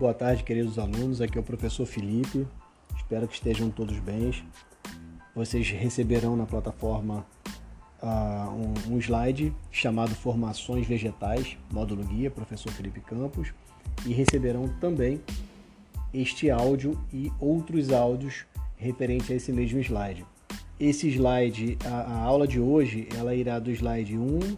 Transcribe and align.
Boa 0.00 0.14
tarde, 0.14 0.42
queridos 0.42 0.78
alunos. 0.78 1.20
Aqui 1.20 1.36
é 1.36 1.40
o 1.42 1.44
professor 1.44 1.84
Felipe. 1.84 2.48
Espero 2.96 3.28
que 3.28 3.34
estejam 3.34 3.68
todos 3.68 3.98
bem. 3.98 4.32
Vocês 5.34 5.68
receberão 5.68 6.34
na 6.34 6.46
plataforma 6.46 7.26
uh, 8.02 8.48
um, 8.88 8.94
um, 8.94 8.98
slide 8.98 9.54
chamado 9.70 10.14
Formações 10.14 10.86
Vegetais, 10.86 11.58
módulo 11.70 12.02
guia, 12.02 12.30
professor 12.30 12.72
Felipe 12.72 13.02
Campos, 13.02 13.52
e 14.06 14.14
receberão 14.14 14.68
também 14.80 15.20
este 16.14 16.50
áudio 16.50 16.98
e 17.12 17.30
outros 17.38 17.92
áudios 17.92 18.46
referente 18.76 19.30
a 19.34 19.36
esse 19.36 19.52
mesmo 19.52 19.80
slide. 19.80 20.24
Esse 20.80 21.08
slide, 21.08 21.76
a, 21.84 21.90
a 21.90 22.22
aula 22.22 22.48
de 22.48 22.58
hoje, 22.58 23.06
ela 23.14 23.34
irá 23.34 23.58
do 23.58 23.70
slide 23.70 24.16
1 24.16 24.56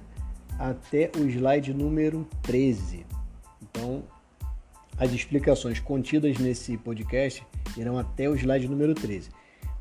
até 0.57 1.11
o 1.19 1.29
slide 1.29 1.75
número 1.75 2.29
13. 2.43 3.05
Então, 3.61 4.05
as 4.97 5.13
explicações 5.13 5.81
contidas 5.81 6.39
nesse 6.39 6.77
podcast 6.77 7.45
irão 7.77 7.99
até 7.99 8.29
o 8.29 8.35
slide 8.35 8.69
número 8.69 8.95
13. 8.95 9.31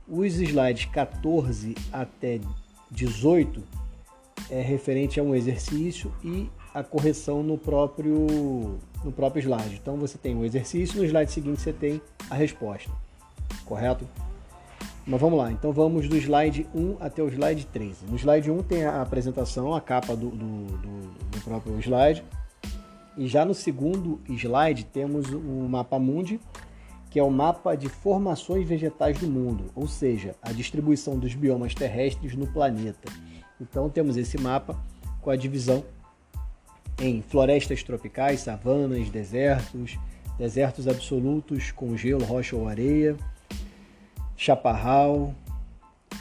Os 0.08 0.40
slides 0.40 0.86
14 0.86 1.76
até 1.92 2.40
18 2.90 3.64
é 4.50 4.62
referente 4.62 5.20
a 5.20 5.24
um 5.24 5.36
exercício 5.36 6.14
e 6.24 6.50
a 6.74 6.84
correção 6.84 7.44
no 7.44 7.58
próprio, 7.58 8.80
no 9.04 9.12
próprio 9.12 9.42
slide. 9.42 9.80
Então 9.82 9.98
você 9.98 10.18
tem 10.18 10.36
o 10.36 10.46
exercício, 10.46 10.98
no 10.98 11.06
slide 11.06 11.32
seguinte 11.32 11.62
você 11.62 11.74
tem 11.74 12.02
a 12.30 12.36
resposta. 12.36 12.90
Correto? 13.66 14.08
Mas 15.06 15.20
vamos 15.20 15.38
lá, 15.38 15.52
então 15.52 15.72
vamos 15.72 16.08
do 16.08 16.16
slide 16.16 16.68
1 16.76 16.98
até 17.00 17.24
o 17.24 17.28
slide 17.28 17.66
13. 17.66 18.06
No 18.08 18.16
slide 18.18 18.52
1 18.52 18.64
tem 18.64 18.86
a 18.86 19.02
apresentação, 19.02 19.74
a 19.74 19.82
capa 19.82 20.16
do, 20.16 20.30
do, 20.30 20.66
do, 20.66 21.02
do 21.32 21.42
próprio 21.44 21.80
slide. 21.80 22.24
E 23.18 23.28
já 23.28 23.44
no 23.44 23.54
segundo 23.54 24.22
slide 24.30 24.86
temos 24.86 25.30
o 25.30 25.68
mapa 25.70 26.00
mundi, 26.00 26.40
que 27.10 27.20
é 27.20 27.24
o 27.24 27.30
mapa 27.30 27.76
de 27.76 27.90
formações 27.90 28.66
vegetais 28.68 29.20
do 29.20 29.28
mundo, 29.28 29.66
ou 29.76 29.88
seja, 29.88 30.34
a 30.42 30.52
distribuição 30.54 31.20
dos 31.20 31.36
biomas 31.36 31.76
terrestres 31.76 32.36
no 32.36 32.48
planeta. 32.48 33.12
Então 33.60 33.90
temos 33.90 34.16
esse 34.16 34.40
mapa 34.40 34.80
com 35.22 35.30
a 35.30 35.36
divisão 35.36 35.84
em 37.00 37.22
florestas 37.22 37.84
tropicais, 37.84 38.42
savanas, 38.42 39.10
desertos, 39.10 40.00
desertos 40.38 40.88
absolutos 40.88 41.72
com 41.72 41.98
gelo, 41.98 42.24
rocha 42.24 42.56
ou 42.56 42.68
areia, 42.68 43.18
chaparral, 44.38 45.36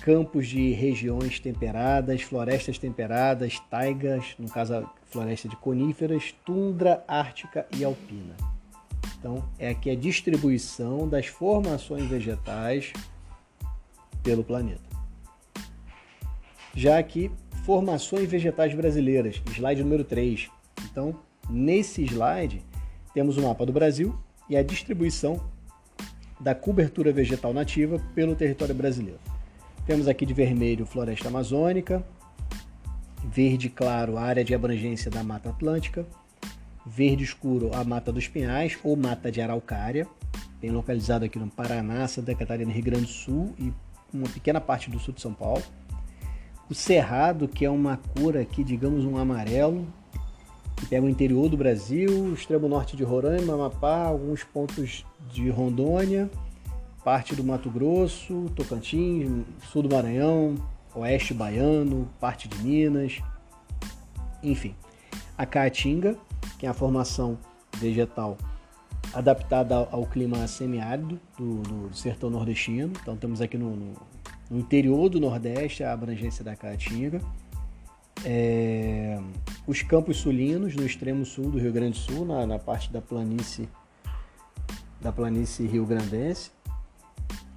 campos 0.02 0.48
de 0.48 0.72
regiões 0.72 1.38
temperadas, 1.38 2.22
florestas 2.22 2.78
temperadas, 2.78 3.60
taigas, 3.70 4.34
no 4.38 4.48
caso 4.48 4.90
floresta 5.10 5.48
de 5.48 5.56
coníferas, 5.56 6.34
tundra 6.44 7.04
ártica 7.06 7.66
e 7.76 7.84
alpina. 7.84 8.36
Então, 9.18 9.44
é 9.58 9.68
aqui 9.68 9.90
a 9.90 9.94
distribuição 9.94 11.08
das 11.08 11.26
formações 11.26 12.06
vegetais 12.06 12.92
pelo 14.22 14.42
planeta. 14.42 14.88
Já 16.74 16.98
aqui, 16.98 17.30
formações 17.64 18.28
vegetais 18.28 18.72
brasileiras, 18.74 19.42
slide 19.52 19.82
número 19.82 20.04
3. 20.04 20.48
Então, 20.90 21.18
nesse 21.48 22.02
slide, 22.04 22.62
temos 23.12 23.36
o 23.36 23.42
mapa 23.42 23.66
do 23.66 23.72
Brasil 23.72 24.18
e 24.48 24.56
a 24.56 24.62
distribuição 24.62 25.40
da 26.38 26.54
cobertura 26.54 27.12
vegetal 27.12 27.52
nativa 27.52 28.00
pelo 28.14 28.34
território 28.34 28.74
brasileiro. 28.74 29.20
Temos 29.86 30.08
aqui 30.08 30.24
de 30.24 30.32
vermelho 30.32 30.86
floresta 30.86 31.28
amazônica, 31.28 32.04
verde 33.24 33.68
claro 33.68 34.16
área 34.16 34.44
de 34.44 34.54
abrangência 34.54 35.10
da 35.10 35.22
Mata 35.22 35.50
Atlântica, 35.50 36.06
verde 36.84 37.24
escuro 37.24 37.70
a 37.74 37.84
Mata 37.84 38.12
dos 38.12 38.28
Pinhais 38.28 38.78
ou 38.82 38.96
Mata 38.96 39.30
de 39.30 39.40
Araucária, 39.40 40.06
bem 40.60 40.70
localizado 40.70 41.24
aqui 41.24 41.38
no 41.38 41.48
Paraná, 41.48 42.06
Santa 42.08 42.34
Catarina, 42.34 42.72
Rio 42.72 42.84
Grande 42.84 43.06
do 43.06 43.08
Sul 43.08 43.54
e 43.58 43.72
uma 44.12 44.28
pequena 44.28 44.60
parte 44.60 44.90
do 44.90 44.98
sul 44.98 45.14
de 45.14 45.20
São 45.20 45.32
Paulo. 45.32 45.62
O 46.68 46.74
Cerrado, 46.74 47.48
que 47.48 47.64
é 47.64 47.70
uma 47.70 47.98
cor 48.16 48.36
aqui, 48.36 48.62
digamos, 48.62 49.04
um 49.04 49.16
amarelo, 49.16 49.86
que 50.76 50.86
pega 50.86 51.04
o 51.04 51.08
interior 51.08 51.48
do 51.48 51.56
Brasil, 51.56 52.10
o 52.10 52.34
extremo 52.34 52.68
norte 52.68 52.96
de 52.96 53.04
Roraima, 53.04 53.54
Amapá, 53.54 54.04
alguns 54.04 54.44
pontos 54.44 55.04
de 55.30 55.50
Rondônia, 55.50 56.30
parte 57.04 57.34
do 57.34 57.42
Mato 57.44 57.70
Grosso, 57.70 58.46
Tocantins, 58.54 59.44
sul 59.70 59.82
do 59.82 59.94
Maranhão, 59.94 60.54
oeste 60.94 61.32
baiano, 61.32 62.08
parte 62.20 62.48
de 62.48 62.58
Minas, 62.58 63.20
enfim. 64.42 64.74
A 65.36 65.46
Caatinga, 65.46 66.16
que 66.58 66.66
é 66.66 66.68
a 66.68 66.74
formação 66.74 67.38
vegetal 67.76 68.36
adaptada 69.12 69.76
ao 69.76 70.06
clima 70.06 70.46
semiárido 70.46 71.18
do, 71.36 71.62
do 71.62 71.94
sertão 71.94 72.30
nordestino. 72.30 72.92
Então 73.00 73.16
temos 73.16 73.40
aqui 73.40 73.56
no, 73.56 73.74
no, 73.74 73.94
no, 74.50 74.58
interior 74.58 75.08
do 75.08 75.20
Nordeste 75.20 75.82
a 75.82 75.92
abrangência 75.92 76.44
da 76.44 76.54
Caatinga. 76.54 77.20
É, 78.24 79.18
os 79.66 79.82
campos 79.82 80.18
sulinos 80.18 80.76
no 80.76 80.84
extremo 80.84 81.24
sul 81.24 81.50
do 81.50 81.58
Rio 81.58 81.72
Grande 81.72 81.92
do 81.92 81.98
Sul, 81.98 82.26
na, 82.26 82.46
na 82.46 82.58
parte 82.58 82.92
da 82.92 83.00
planície 83.00 83.68
da 85.00 85.10
planície 85.10 85.66
rio-grandense. 85.66 86.50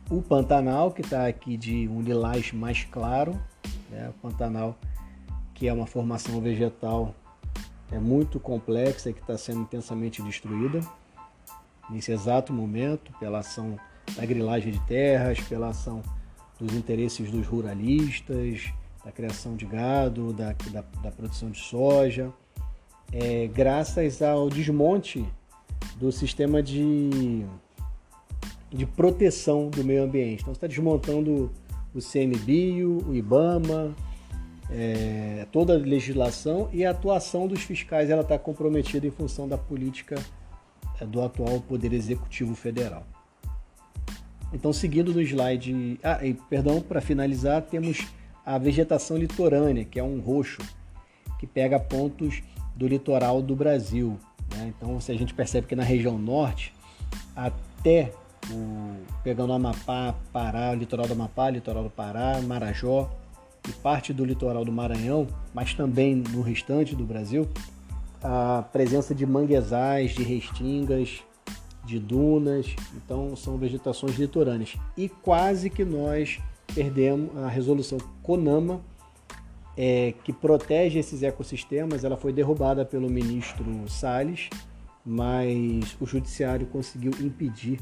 O 0.09 0.21
Pantanal, 0.21 0.91
que 0.91 1.01
está 1.01 1.27
aqui 1.27 1.57
de 1.57 1.87
um 1.87 2.01
lilás 2.01 2.51
mais 2.51 2.83
claro, 2.83 3.39
né? 3.89 4.09
o 4.09 4.13
Pantanal, 4.21 4.77
que 5.53 5.67
é 5.67 5.73
uma 5.73 5.87
formação 5.87 6.41
vegetal 6.41 7.15
é 7.91 7.99
muito 7.99 8.39
complexa 8.39 9.09
e 9.09 9.13
que 9.13 9.21
está 9.21 9.37
sendo 9.37 9.61
intensamente 9.61 10.21
destruída 10.21 10.81
nesse 11.89 12.11
exato 12.11 12.51
momento 12.51 13.11
pela 13.19 13.39
ação 13.39 13.77
da 14.15 14.25
grilagem 14.25 14.71
de 14.71 14.79
terras, 14.81 15.39
pela 15.41 15.69
ação 15.69 16.01
dos 16.59 16.73
interesses 16.73 17.29
dos 17.29 17.45
ruralistas, 17.45 18.73
da 19.05 19.11
criação 19.11 19.55
de 19.55 19.65
gado, 19.65 20.33
da, 20.33 20.53
da, 20.71 20.83
da 21.03 21.11
produção 21.11 21.51
de 21.51 21.59
soja, 21.59 22.31
é, 23.11 23.47
graças 23.47 24.21
ao 24.21 24.49
desmonte 24.49 25.25
do 25.97 26.11
sistema 26.11 26.63
de, 26.63 27.45
de 28.73 28.85
proteção 28.85 29.69
do 29.69 29.83
meio 29.83 30.03
ambiente. 30.03 30.41
Então, 30.41 30.53
você 30.53 30.57
está 30.57 30.67
desmontando 30.67 31.51
o 31.93 31.99
CMBio, 31.99 33.07
o 33.07 33.15
IBAMA, 33.15 33.95
é, 34.71 35.45
toda 35.51 35.75
a 35.75 35.77
legislação 35.77 36.69
e 36.73 36.83
a 36.83 36.89
atuação 36.89 37.47
dos 37.47 37.61
fiscais 37.61 38.09
ela 38.09 38.21
está 38.23 38.39
comprometida 38.39 39.05
em 39.05 39.11
função 39.11 39.47
da 39.47 39.57
política 39.57 40.15
é, 40.99 41.05
do 41.05 41.21
atual 41.21 41.61
Poder 41.61 41.93
Executivo 41.93 42.55
Federal. 42.55 43.05
Então, 44.51 44.73
seguindo 44.73 45.13
no 45.13 45.21
slide, 45.21 45.99
ah, 46.03 46.25
e, 46.25 46.33
perdão, 46.33 46.81
para 46.81 47.01
finalizar, 47.01 47.61
temos 47.63 48.07
a 48.45 48.57
vegetação 48.57 49.17
litorânea, 49.17 49.85
que 49.85 49.99
é 49.99 50.03
um 50.03 50.19
roxo, 50.19 50.61
que 51.39 51.47
pega 51.47 51.79
pontos 51.79 52.41
do 52.75 52.87
litoral 52.87 53.41
do 53.41 53.55
Brasil. 53.55 54.17
Né? 54.55 54.73
Então, 54.75 54.99
se 54.99 55.11
a 55.11 55.15
gente 55.15 55.33
percebe 55.33 55.67
que 55.67 55.75
na 55.75 55.83
região 55.83 56.17
norte, 56.17 56.73
até 57.35 58.11
o, 58.51 58.95
pegando 59.23 59.53
Amapá, 59.53 60.15
Pará, 60.31 60.71
o 60.71 60.75
litoral 60.75 61.07
do 61.07 61.13
Amapá, 61.13 61.49
litoral 61.49 61.83
do 61.83 61.89
Pará, 61.89 62.41
Marajó, 62.41 63.09
e 63.67 63.71
parte 63.71 64.11
do 64.11 64.25
litoral 64.25 64.65
do 64.65 64.71
Maranhão, 64.71 65.27
mas 65.53 65.73
também 65.73 66.15
no 66.15 66.41
restante 66.41 66.95
do 66.95 67.05
Brasil, 67.05 67.47
a 68.21 68.63
presença 68.71 69.13
de 69.13 69.25
manguezais, 69.25 70.11
de 70.11 70.23
restingas, 70.23 71.23
de 71.85 71.99
dunas, 71.99 72.75
então 72.95 73.35
são 73.35 73.57
vegetações 73.57 74.17
litorâneas. 74.17 74.75
E 74.97 75.09
quase 75.09 75.69
que 75.69 75.83
nós 75.83 76.39
perdemos 76.73 77.35
a 77.37 77.47
resolução 77.47 77.97
CONAMA, 78.21 78.81
é, 79.75 80.13
que 80.23 80.31
protege 80.31 80.99
esses 80.99 81.23
ecossistemas, 81.23 82.03
ela 82.03 82.15
foi 82.15 82.31
derrubada 82.31 82.85
pelo 82.85 83.09
ministro 83.09 83.65
Salles, 83.87 84.49
mas 85.05 85.97
o 85.99 86.05
judiciário 86.05 86.67
conseguiu 86.67 87.11
impedir 87.19 87.79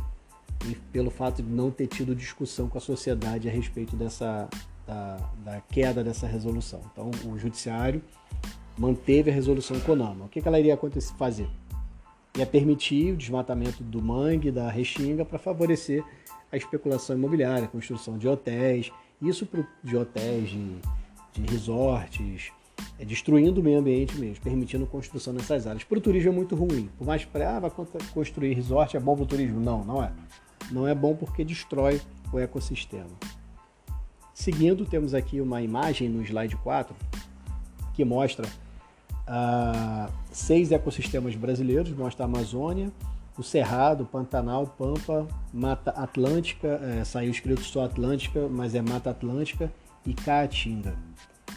pelo 0.91 1.09
fato 1.09 1.41
de 1.41 1.49
não 1.49 1.71
ter 1.71 1.87
tido 1.87 2.15
discussão 2.15 2.67
com 2.67 2.77
a 2.77 2.81
sociedade 2.81 3.47
a 3.47 3.51
respeito 3.51 3.95
dessa, 3.95 4.49
da, 4.85 5.17
da 5.43 5.61
queda 5.61 6.03
dessa 6.03 6.27
resolução. 6.27 6.81
Então, 6.91 7.11
o 7.25 7.37
judiciário 7.37 8.01
manteve 8.77 9.29
a 9.29 9.33
resolução 9.33 9.79
Conama. 9.81 10.25
O 10.25 10.29
que, 10.29 10.41
que 10.41 10.47
ela 10.47 10.59
iria 10.59 10.73
acontecer, 10.73 11.13
fazer? 11.15 11.49
Ia 12.37 12.45
permitir 12.45 13.13
o 13.13 13.17
desmatamento 13.17 13.83
do 13.83 14.01
mangue, 14.01 14.51
da 14.51 14.69
restinga, 14.69 15.25
para 15.25 15.37
favorecer 15.37 16.03
a 16.51 16.57
especulação 16.57 17.15
imobiliária, 17.15 17.65
a 17.65 17.67
construção 17.67 18.17
de 18.17 18.27
hotéis, 18.27 18.91
isso 19.21 19.45
pro, 19.45 19.65
de 19.83 19.95
hotéis, 19.95 20.49
de, 20.49 20.75
de 21.33 21.51
resorts, 21.51 22.51
é, 22.99 23.05
destruindo 23.05 23.61
o 23.61 23.63
meio 23.63 23.79
ambiente 23.79 24.17
mesmo, 24.17 24.43
permitindo 24.43 24.85
construção 24.85 25.33
nessas 25.33 25.67
áreas. 25.67 25.83
Para 25.83 25.97
o 25.97 26.01
turismo 26.01 26.31
é 26.31 26.35
muito 26.35 26.55
ruim. 26.55 26.89
Por 26.97 27.05
mais 27.05 27.23
que 27.23 27.37
ah, 27.41 27.59
vai 27.59 27.71
construir 28.13 28.53
resort 28.53 28.95
é 28.95 28.99
bom 28.99 29.15
para 29.15 29.23
o 29.23 29.27
turismo. 29.27 29.59
Não, 29.59 29.83
não 29.83 30.03
é. 30.03 30.11
Não 30.71 30.87
é 30.87 30.95
bom 30.95 31.15
porque 31.15 31.43
destrói 31.43 32.01
o 32.31 32.39
ecossistema. 32.39 33.09
Seguindo, 34.33 34.85
temos 34.85 35.13
aqui 35.13 35.41
uma 35.41 35.61
imagem 35.61 36.09
no 36.09 36.21
slide 36.23 36.55
4 36.57 36.95
que 37.93 38.05
mostra 38.05 38.47
uh, 38.47 40.11
seis 40.31 40.71
ecossistemas 40.71 41.35
brasileiros, 41.35 41.91
mostra 41.91 42.23
a 42.23 42.27
Amazônia, 42.27 42.91
o 43.37 43.43
Cerrado, 43.43 44.05
Pantanal, 44.05 44.67
Pampa, 44.67 45.27
Mata 45.53 45.91
Atlântica, 45.91 46.67
é, 46.67 47.03
saiu 47.03 47.31
escrito 47.31 47.63
só 47.63 47.85
Atlântica, 47.85 48.47
mas 48.49 48.75
é 48.75 48.81
Mata 48.81 49.09
Atlântica 49.09 49.71
e 50.05 50.13
Caatinga. 50.13 50.95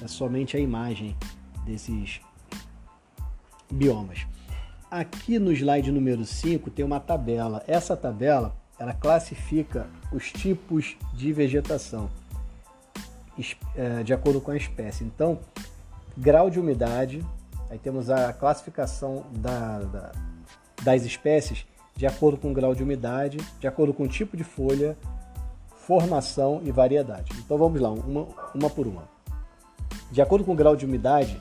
É 0.03 0.09
somente 0.09 0.57
a 0.57 0.61
imagem 0.61 1.17
desses 1.65 2.21
biomas. 3.71 4.27
Aqui 4.91 5.39
no 5.39 5.53
slide 5.53 5.91
número 5.91 6.25
5 6.25 6.71
tem 6.71 6.85
uma 6.85 7.01
tabela. 7.01 7.63
Essa 7.67 7.97
tabela 7.97 8.55
ela 8.79 8.93
classifica 8.93 9.87
os 10.13 10.33
tipos 10.33 10.97
de 11.13 11.33
vegetação 11.33 12.11
é, 13.77 14.03
de 14.03 14.13
acordo 14.13 14.41
com 14.41 14.51
a 14.51 14.57
espécie. 14.57 15.05
Então, 15.05 15.39
grau 16.17 16.51
de 16.51 16.61
umidade, 16.61 17.25
aí 17.71 17.79
temos 17.79 18.11
a 18.11 18.33
classificação 18.33 19.25
da, 19.33 19.79
da, 19.81 20.13
das 20.83 21.05
espécies 21.05 21.67
de 21.97 22.07
acordo 22.07 22.39
com 22.39 22.51
o 22.51 22.55
grau 22.55 22.75
de 22.75 22.83
umidade, 22.83 23.39
de 23.61 23.67
acordo 23.67 23.95
com 23.95 24.05
o 24.05 24.09
tipo 24.09 24.37
de 24.37 24.45
folha, 24.45 24.97
formação 25.77 26.61
e 26.65 26.73
variedade. 26.73 27.31
Então 27.39 27.57
vamos 27.57 27.81
lá, 27.81 27.91
uma, 27.91 28.27
uma 28.55 28.71
por 28.71 28.87
uma. 28.87 29.05
De 30.11 30.21
acordo 30.21 30.45
com 30.45 30.53
o 30.53 30.57
grau 30.57 30.75
de 30.75 30.85
umidade, 30.85 31.41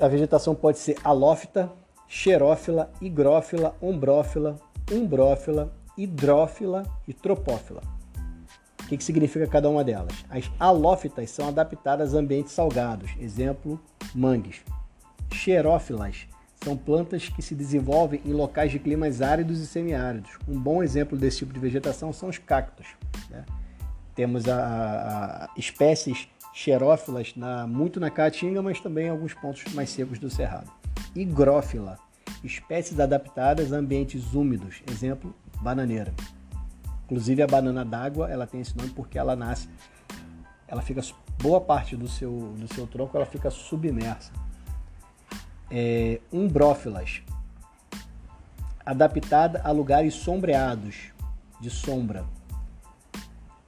a 0.00 0.08
vegetação 0.08 0.54
pode 0.54 0.78
ser 0.78 0.96
alófita, 1.04 1.70
xerófila, 2.08 2.90
higrófila, 3.00 3.76
ombrófila, 3.80 4.56
umbrófila, 4.90 5.72
hidrófila 5.98 6.84
e 7.06 7.12
tropófila. 7.12 7.82
O 8.82 8.88
que, 8.88 8.96
que 8.96 9.04
significa 9.04 9.46
cada 9.46 9.68
uma 9.68 9.84
delas? 9.84 10.24
As 10.30 10.50
alófitas 10.58 11.30
são 11.30 11.48
adaptadas 11.48 12.14
a 12.14 12.18
ambientes 12.18 12.52
salgados, 12.52 13.10
exemplo, 13.20 13.78
mangues. 14.14 14.62
Xerófilas 15.30 16.26
são 16.64 16.76
plantas 16.76 17.28
que 17.28 17.42
se 17.42 17.54
desenvolvem 17.54 18.22
em 18.24 18.32
locais 18.32 18.72
de 18.72 18.78
climas 18.78 19.20
áridos 19.20 19.60
e 19.60 19.66
semiáridos. 19.66 20.30
Um 20.48 20.58
bom 20.58 20.82
exemplo 20.82 21.18
desse 21.18 21.38
tipo 21.38 21.52
de 21.52 21.60
vegetação 21.60 22.12
são 22.12 22.30
os 22.30 22.38
cactos. 22.38 22.86
Né? 23.28 23.44
Temos 24.14 24.48
a, 24.48 25.44
a 25.44 25.50
espécies 25.56 26.28
xerófilas 26.54 27.34
na, 27.36 27.66
muito 27.66 28.00
na 28.00 28.10
Caatinga, 28.10 28.62
mas 28.62 28.80
também 28.80 29.06
em 29.06 29.10
alguns 29.10 29.34
pontos 29.34 29.62
mais 29.74 29.90
secos 29.90 30.18
do 30.18 30.30
Cerrado. 30.30 30.70
Higrófila, 31.14 31.98
espécies 32.42 32.98
adaptadas 32.98 33.72
a 33.72 33.76
ambientes 33.76 34.34
úmidos, 34.34 34.82
exemplo, 34.90 35.34
bananeira. 35.60 36.14
Inclusive 37.04 37.42
a 37.42 37.46
banana 37.46 37.84
d'água, 37.84 38.28
ela 38.30 38.46
tem 38.46 38.60
esse 38.60 38.76
nome 38.76 38.90
porque 38.90 39.18
ela 39.18 39.34
nasce, 39.34 39.68
ela 40.66 40.82
fica 40.82 41.00
boa 41.42 41.60
parte 41.60 41.96
do 41.96 42.08
seu, 42.08 42.54
do 42.58 42.72
seu 42.74 42.86
tronco, 42.86 43.16
ela 43.16 43.26
fica 43.26 43.50
submersa 43.50 44.30
é, 45.70 46.20
umbrófilas, 46.32 47.22
adaptada 48.84 49.60
a 49.64 49.70
lugares 49.70 50.14
sombreados, 50.14 51.12
de 51.60 51.70
sombra. 51.70 52.24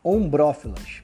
Ombrófilas, 0.02 1.02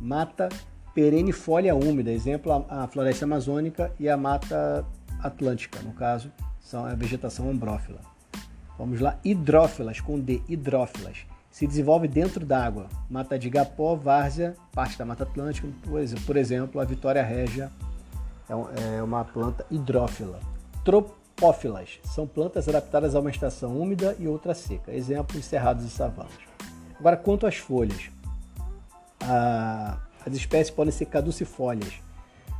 mata 0.00 0.48
perennifolia 0.94 1.74
úmida, 1.74 2.12
exemplo 2.12 2.52
a, 2.52 2.84
a 2.84 2.86
floresta 2.86 3.24
amazônica 3.24 3.92
e 3.98 4.08
a 4.08 4.16
mata 4.16 4.84
atlântica, 5.20 5.80
no 5.80 5.92
caso, 5.92 6.30
são 6.60 6.84
a 6.84 6.94
vegetação 6.94 7.48
ombrófila. 7.48 8.00
Vamos 8.78 9.00
lá, 9.00 9.18
hidrófilas, 9.24 10.00
com 10.00 10.18
D, 10.18 10.42
hidrófilas. 10.48 11.18
Se 11.50 11.66
desenvolve 11.66 12.08
dentro 12.08 12.44
d'água. 12.44 12.88
Mata 13.08 13.38
de 13.38 13.46
Igapó, 13.46 13.94
Várzea, 13.94 14.56
parte 14.72 14.98
da 14.98 15.04
Mata 15.04 15.22
Atlântica, 15.22 15.68
por 16.26 16.36
exemplo, 16.36 16.80
a 16.80 16.84
Vitória 16.84 17.22
Régia 17.22 17.70
é, 18.48 18.96
é 18.96 19.02
uma 19.02 19.24
planta 19.24 19.64
hidrófila. 19.70 20.40
Tropófilas 20.84 22.00
são 22.04 22.26
plantas 22.26 22.68
adaptadas 22.68 23.14
a 23.14 23.20
uma 23.20 23.30
estação 23.30 23.80
úmida 23.80 24.16
e 24.18 24.26
outra 24.26 24.54
seca, 24.54 24.92
exemplo, 24.92 25.40
cerrados 25.42 25.84
e 25.84 25.90
savanas. 25.90 26.32
Agora, 26.98 27.16
quanto 27.16 27.46
às 27.46 27.56
folhas, 27.56 28.10
as 30.26 30.34
espécies 30.34 30.74
podem 30.74 30.92
ser 30.92 31.06
caducifólias, 31.06 31.94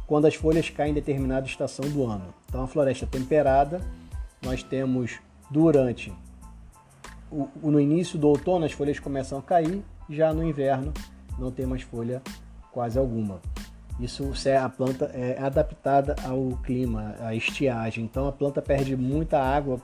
quando 0.06 0.26
as 0.26 0.34
folhas 0.34 0.70
caem 0.70 0.92
em 0.92 0.94
determinada 0.94 1.46
estação 1.46 1.88
do 1.88 2.04
ano. 2.06 2.32
Então, 2.48 2.62
a 2.62 2.66
floresta 2.68 3.06
temperada, 3.06 3.80
nós 4.42 4.62
temos 4.62 5.18
durante 5.50 6.12
o, 7.30 7.48
no 7.62 7.80
início 7.80 8.18
do 8.18 8.28
outono 8.28 8.64
as 8.64 8.72
folhas 8.72 9.00
começam 9.00 9.38
a 9.38 9.42
cair, 9.42 9.82
já 10.08 10.32
no 10.32 10.44
inverno 10.44 10.92
não 11.38 11.50
tem 11.50 11.66
mais 11.66 11.82
folha 11.82 12.22
quase 12.70 12.98
alguma. 12.98 13.40
Isso 13.98 14.32
a 14.60 14.68
planta 14.68 15.06
é 15.14 15.38
adaptada 15.40 16.16
ao 16.24 16.58
clima, 16.62 17.14
à 17.20 17.34
estiagem. 17.34 18.04
Então 18.04 18.26
a 18.26 18.32
planta 18.32 18.60
perde 18.60 18.96
muita 18.96 19.40
água 19.40 19.80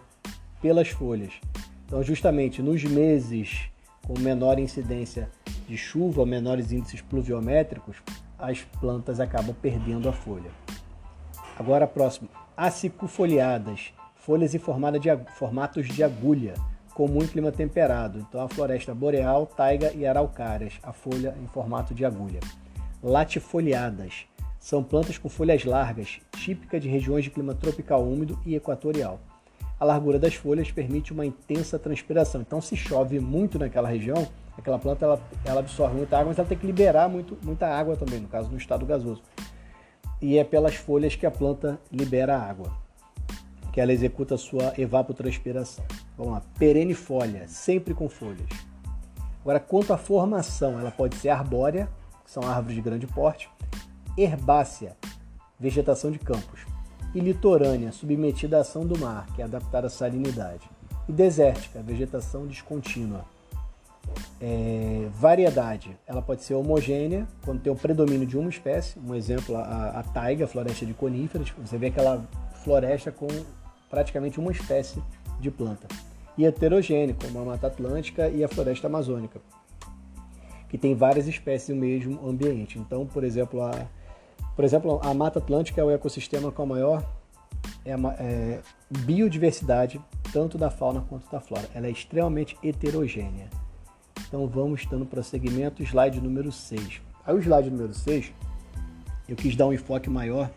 pelas 0.60 0.88
folhas. 0.88 1.32
Então 1.86 2.02
justamente 2.02 2.62
nos 2.62 2.82
meses 2.84 3.70
com 4.06 4.18
menor 4.18 4.58
incidência 4.58 5.30
de 5.68 5.76
chuva, 5.76 6.26
menores 6.26 6.72
índices 6.72 7.00
pluviométricos, 7.00 7.96
as 8.38 8.62
plantas 8.80 9.20
acabam 9.20 9.54
perdendo 9.54 10.08
a 10.08 10.12
folha. 10.12 10.50
Agora 11.56 11.84
a 11.84 11.88
próxima, 11.88 12.28
acicufoliadas, 12.56 13.92
folhas 14.20 14.54
em 14.54 14.58
de, 14.58 15.34
formatos 15.34 15.86
de 15.88 16.02
agulha, 16.02 16.54
comum 16.94 17.22
em 17.22 17.26
clima 17.26 17.52
temperado. 17.52 18.18
Então 18.18 18.40
a 18.40 18.48
floresta 18.48 18.94
boreal, 18.94 19.46
taiga 19.46 19.92
e 19.92 20.06
araucárias, 20.06 20.74
a 20.82 20.92
folha 20.92 21.34
em 21.42 21.46
formato 21.46 21.92
de 21.94 22.04
agulha 22.04 22.40
latifoliadas. 23.02 24.26
São 24.58 24.82
plantas 24.82 25.16
com 25.16 25.28
folhas 25.28 25.64
largas, 25.64 26.20
típica 26.32 26.78
de 26.78 26.88
regiões 26.88 27.24
de 27.24 27.30
clima 27.30 27.54
tropical 27.54 28.02
úmido 28.02 28.38
e 28.44 28.54
equatorial. 28.54 29.18
A 29.78 29.84
largura 29.84 30.18
das 30.18 30.34
folhas 30.34 30.70
permite 30.70 31.12
uma 31.12 31.24
intensa 31.24 31.78
transpiração. 31.78 32.42
Então, 32.42 32.60
se 32.60 32.76
chove 32.76 33.18
muito 33.18 33.58
naquela 33.58 33.88
região, 33.88 34.28
aquela 34.58 34.78
planta 34.78 35.06
ela, 35.06 35.22
ela 35.46 35.60
absorve 35.60 35.96
muita 35.96 36.16
água, 36.16 36.28
mas 36.28 36.38
ela 36.38 36.46
tem 36.46 36.58
que 36.58 36.66
liberar 36.66 37.08
muito, 37.08 37.38
muita 37.42 37.66
água 37.66 37.96
também, 37.96 38.20
no 38.20 38.28
caso 38.28 38.50
no 38.50 38.58
estado 38.58 38.84
gasoso. 38.84 39.22
E 40.20 40.36
é 40.36 40.44
pelas 40.44 40.74
folhas 40.74 41.16
que 41.16 41.24
a 41.24 41.30
planta 41.30 41.80
libera 41.90 42.36
água, 42.36 42.70
que 43.72 43.80
ela 43.80 43.92
executa 43.92 44.34
a 44.34 44.38
sua 44.38 44.72
evapotranspiração. 44.78 45.84
Vamos 46.16 46.34
lá, 46.34 46.42
perennifolia, 46.58 47.46
sempre 47.48 47.94
com 47.94 48.08
folhas. 48.08 48.48
Agora, 49.42 49.60
quanto 49.60 49.92
à 49.92 49.96
formação, 49.96 50.78
ela 50.78 50.90
pode 50.90 51.16
ser 51.16 51.30
arbórea 51.30 51.88
são 52.30 52.44
árvores 52.44 52.76
de 52.76 52.80
grande 52.80 53.08
porte, 53.08 53.50
herbácea, 54.16 54.96
vegetação 55.58 56.12
de 56.12 56.18
campos, 56.20 56.60
e 57.12 57.18
litorânea, 57.18 57.90
submetida 57.90 58.58
à 58.58 58.60
ação 58.60 58.86
do 58.86 58.96
mar, 58.96 59.26
que 59.34 59.42
é 59.42 59.44
adaptada 59.44 59.88
à 59.88 59.90
salinidade, 59.90 60.70
e 61.08 61.12
desértica, 61.12 61.82
vegetação 61.82 62.46
descontínua. 62.46 63.24
É, 64.40 65.08
variedade, 65.12 65.98
ela 66.06 66.22
pode 66.22 66.44
ser 66.44 66.54
homogênea, 66.54 67.26
quando 67.44 67.62
tem 67.62 67.72
o 67.72 67.76
predomínio 67.76 68.26
de 68.26 68.38
uma 68.38 68.48
espécie, 68.48 68.96
um 69.00 69.12
exemplo, 69.12 69.56
a, 69.56 69.98
a 69.98 70.02
taiga, 70.04 70.44
a 70.44 70.48
floresta 70.48 70.86
de 70.86 70.94
coníferas, 70.94 71.50
você 71.58 71.76
vê 71.76 71.88
aquela 71.88 72.24
floresta 72.62 73.10
com 73.10 73.26
praticamente 73.90 74.40
uma 74.40 74.52
espécie 74.52 75.02
de 75.38 75.50
planta. 75.50 75.88
E 76.38 76.46
heterogênea, 76.46 77.14
como 77.20 77.40
a 77.40 77.44
Mata 77.44 77.66
Atlântica 77.66 78.28
e 78.28 78.42
a 78.42 78.48
floresta 78.48 78.86
amazônica 78.86 79.40
que 80.70 80.78
tem 80.78 80.94
várias 80.94 81.26
espécies 81.26 81.68
no 81.68 81.76
mesmo 81.76 82.26
ambiente. 82.26 82.78
Então, 82.78 83.04
por 83.04 83.24
exemplo, 83.24 83.60
a, 83.60 83.72
por 84.54 84.64
exemplo, 84.64 85.00
a 85.02 85.12
Mata 85.12 85.40
Atlântica 85.40 85.80
é 85.80 85.84
o 85.84 85.90
ecossistema 85.90 86.52
com 86.52 86.62
a 86.62 86.66
maior 86.66 87.04
é, 87.84 87.92
é, 87.92 88.60
biodiversidade, 88.88 90.00
tanto 90.32 90.56
da 90.56 90.70
fauna 90.70 91.04
quanto 91.08 91.28
da 91.28 91.40
flora. 91.40 91.68
Ela 91.74 91.88
é 91.88 91.90
extremamente 91.90 92.56
heterogênea. 92.62 93.50
Então 94.28 94.46
vamos 94.46 94.86
dando 94.86 95.04
prosseguimento, 95.04 95.82
slide 95.82 96.20
número 96.20 96.52
6. 96.52 97.02
Aí 97.26 97.34
o 97.34 97.40
slide 97.40 97.68
número 97.68 97.92
6, 97.92 98.32
eu 99.28 99.34
quis 99.34 99.56
dar 99.56 99.66
um 99.66 99.72
enfoque 99.72 100.08
maior 100.08 100.48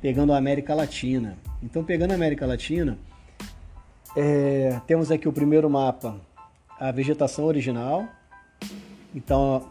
pegando 0.00 0.32
a 0.32 0.36
América 0.36 0.74
Latina. 0.74 1.36
Então 1.62 1.84
pegando 1.84 2.12
a 2.12 2.14
América 2.14 2.46
Latina, 2.46 2.98
é, 4.16 4.80
temos 4.86 5.10
aqui 5.10 5.28
o 5.28 5.32
primeiro 5.32 5.68
mapa, 5.68 6.20
a 6.78 6.90
vegetação 6.90 7.44
original, 7.44 8.08
então, 9.14 9.70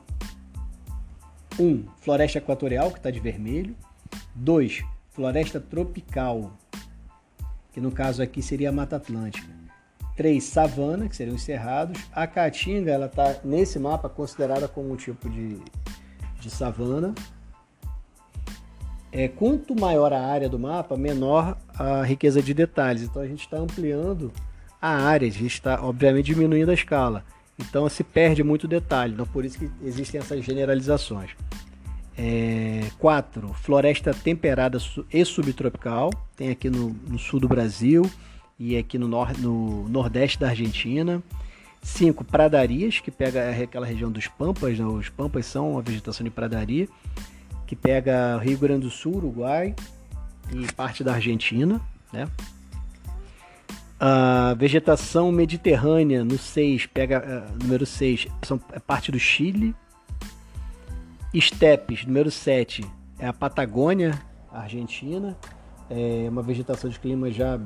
um, 1.59 1.83
floresta 2.01 2.39
equatorial, 2.39 2.91
que 2.91 2.97
está 2.97 3.09
de 3.09 3.19
vermelho. 3.19 3.75
Dois, 4.35 4.83
floresta 5.11 5.59
tropical, 5.59 6.51
que 7.71 7.79
no 7.79 7.91
caso 7.91 8.21
aqui 8.21 8.41
seria 8.41 8.69
a 8.69 8.71
Mata 8.71 8.97
Atlântica. 8.97 9.47
Três, 10.15 10.43
savana, 10.43 11.07
que 11.07 11.15
seriam 11.15 11.35
os 11.35 11.43
cerrados. 11.43 12.01
A 12.11 12.27
caatinga, 12.27 12.91
ela 12.91 13.05
está 13.05 13.37
nesse 13.43 13.79
mapa 13.79 14.09
considerada 14.09 14.67
como 14.67 14.91
um 14.91 14.97
tipo 14.97 15.29
de, 15.29 15.57
de 16.41 16.49
savana. 16.49 17.15
É, 19.11 19.27
quanto 19.27 19.79
maior 19.79 20.13
a 20.13 20.21
área 20.21 20.47
do 20.47 20.59
mapa, 20.59 20.95
menor 20.95 21.57
a 21.77 22.03
riqueza 22.03 22.41
de 22.41 22.53
detalhes. 22.53 23.03
Então 23.03 23.21
a 23.21 23.27
gente 23.27 23.41
está 23.41 23.57
ampliando 23.57 24.31
a 24.81 24.89
área, 24.89 25.27
a 25.27 25.31
gente 25.31 25.47
está, 25.47 25.83
obviamente, 25.83 26.27
diminuindo 26.27 26.69
a 26.69 26.73
escala. 26.73 27.23
Então 27.57 27.89
se 27.89 28.03
perde 28.03 28.43
muito 28.43 28.67
detalhe, 28.67 29.13
então 29.13 29.25
por 29.25 29.43
isso 29.43 29.59
que 29.59 29.69
existem 29.83 30.19
essas 30.21 30.43
generalizações. 30.45 31.31
É, 32.17 32.81
quatro, 32.97 33.53
floresta 33.53 34.13
temperada 34.13 34.77
e 35.11 35.25
subtropical, 35.25 36.09
tem 36.35 36.49
aqui 36.49 36.69
no, 36.69 36.89
no, 37.07 37.17
sul 37.17 37.39
do 37.39 37.47
Brasil, 37.47 38.09
e 38.59 38.77
aqui 38.77 38.97
no, 38.97 39.07
nor 39.07 39.37
no 39.37 39.87
nordeste 39.87 40.37
da 40.37 40.49
Argentina. 40.49 41.23
Cinco, 41.81 42.25
pradarias, 42.25 42.99
que 42.99 43.09
pega 43.09 43.49
aquela 43.51 43.85
região 43.85 44.11
dos 44.11 44.27
Pampas, 44.27 44.77
né? 44.77 44.85
os 44.85 45.07
Pampas 45.07 45.45
são 45.45 45.71
uma 45.71 45.81
vegetação 45.81 46.25
de 46.25 46.29
pradaria, 46.29 46.89
que 47.69 47.75
pega 47.75 48.39
Rio 48.39 48.57
Grande 48.57 48.87
do 48.87 48.89
Sul, 48.89 49.17
Uruguai 49.17 49.75
e 50.51 50.73
parte 50.73 51.03
da 51.03 51.13
Argentina. 51.13 51.79
Né? 52.11 52.27
A 53.99 54.55
vegetação 54.57 55.31
mediterrânea, 55.31 56.23
no 56.25 56.35
6, 56.35 56.87
pega 56.87 57.19
uh, 57.19 57.63
número 57.63 57.85
6, 57.85 58.25
são 58.41 58.59
é 58.71 58.79
parte 58.79 59.11
do 59.11 59.19
Chile. 59.19 59.75
Estepes, 61.31 62.07
número 62.07 62.31
7, 62.31 62.83
é 63.19 63.27
a 63.27 63.33
Patagônia, 63.33 64.19
Argentina. 64.51 65.37
É 65.91 66.27
uma 66.27 66.41
vegetação 66.41 66.89
de 66.89 66.99
clima 66.99 67.29
já 67.29 67.59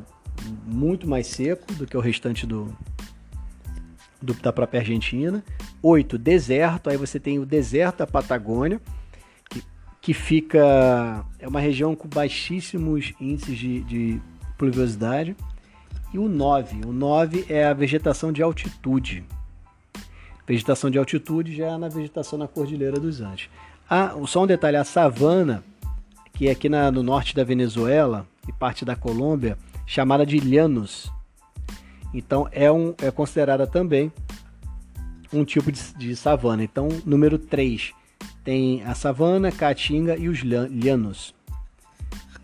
muito 0.66 1.08
mais 1.08 1.28
seco 1.28 1.74
do 1.76 1.88
que 1.88 1.96
o 1.96 2.02
restante 2.02 2.46
do, 2.46 2.76
do 4.22 4.34
da 4.34 4.52
própria 4.52 4.82
Argentina. 4.82 5.42
8, 5.82 6.18
deserto. 6.18 6.90
Aí 6.90 6.98
você 6.98 7.22
tem 7.22 7.40
o 7.40 7.46
deserto 7.46 8.00
da 8.00 8.08
Patagônia, 8.08 8.82
que, 10.04 10.14
fica. 10.14 11.26
É 11.40 11.48
uma 11.48 11.62
região 11.62 11.96
com 11.96 12.10
baixíssimos 12.10 13.14
índices 13.20 13.58
de, 13.58 13.84
de 13.86 14.22
pluviosidade. 14.58 15.36
E 16.14 16.20
o 16.20 16.28
9. 16.28 16.86
O 16.86 16.92
9 16.92 17.46
é 17.50 17.66
a 17.66 17.74
vegetação 17.74 18.32
de 18.32 18.44
altitude. 18.44 19.24
Vegetação 20.46 20.92
de 20.92 21.00
altitude 21.00 21.56
já 21.56 21.68
é 21.68 21.78
na 21.78 21.88
vegetação 21.88 22.38
na 22.38 22.48
Cordilheira 22.48 23.00
dos 23.00 23.22
Andes. 23.22 23.50
Ah, 23.90 24.14
só 24.28 24.44
um 24.44 24.48
detalhe: 24.48 24.76
a 24.76 24.84
savana, 24.84 25.64
que 26.34 26.50
é 26.50 26.52
aqui 26.52 26.68
na, 26.68 26.92
no 26.92 27.02
norte 27.02 27.34
da 27.34 27.46
Venezuela 27.46 28.28
e 28.46 28.52
parte 28.52 28.84
da 28.84 28.98
Colômbia, 28.98 29.58
chamada 29.88 30.26
de 30.26 30.38
llanos. 30.38 31.10
Então 32.14 32.48
é, 32.52 32.70
um, 32.70 32.94
é 33.02 33.10
considerada 33.10 33.66
também 33.66 34.12
um 35.32 35.46
tipo 35.46 35.72
de, 35.72 35.82
de 35.96 36.14
savana. 36.14 36.62
Então, 36.62 36.90
número 37.06 37.40
3 37.40 37.94
tem 38.44 38.84
a 38.84 38.94
savana, 38.94 39.52
caatinga 39.52 40.18
e 40.18 40.28
os 40.28 40.44
llanos. 40.44 41.34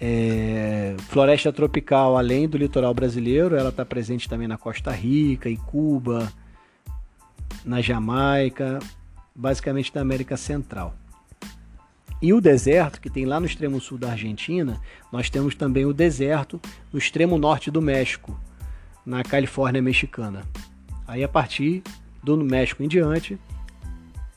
É, 0.02 0.96
floresta 1.10 1.52
tropical, 1.52 2.18
além 2.18 2.48
do 2.48 2.58
litoral 2.58 2.94
brasileiro, 2.94 3.56
ela 3.56 3.70
está 3.70 3.86
presente 3.86 4.30
também 4.30 4.48
na 4.48 4.58
Costa 4.58 4.92
Rica, 4.92 5.50
em 5.50 5.58
Cuba, 5.58 6.32
na 7.66 7.82
Jamaica, 7.82 8.80
basicamente 9.36 9.94
na 9.94 10.02
América 10.02 10.38
Central. 10.38 10.96
E 12.22 12.34
o 12.34 12.42
deserto, 12.42 13.00
que 13.00 13.10
tem 13.10 13.26
lá 13.26 13.40
no 13.40 13.46
extremo 13.46 13.80
sul 13.80 13.98
da 13.98 14.12
Argentina, 14.12 14.80
nós 15.12 15.30
temos 15.30 15.56
também 15.56 15.86
o 15.86 15.94
deserto 15.94 16.60
no 16.92 17.00
extremo 17.00 17.38
norte 17.38 17.72
do 17.72 17.82
México, 17.82 18.38
na 19.06 19.24
Califórnia 19.24 19.82
mexicana. 19.82 20.44
Aí 21.08 21.24
a 21.24 21.30
partir 21.30 21.82
do 22.22 22.38
México 22.38 22.84
em 22.84 22.88
diante, 22.88 23.40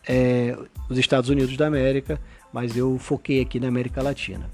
é, 0.07 0.57
os 0.89 0.99
Estados 0.99 1.31
Unidos 1.31 1.57
da 1.57 1.67
América, 1.67 2.21
mas 2.53 2.77
eu 2.77 2.99
foquei 2.99 3.41
aqui 3.41 3.59
na 3.59 3.69
América 3.69 4.03
Latina. 4.03 4.51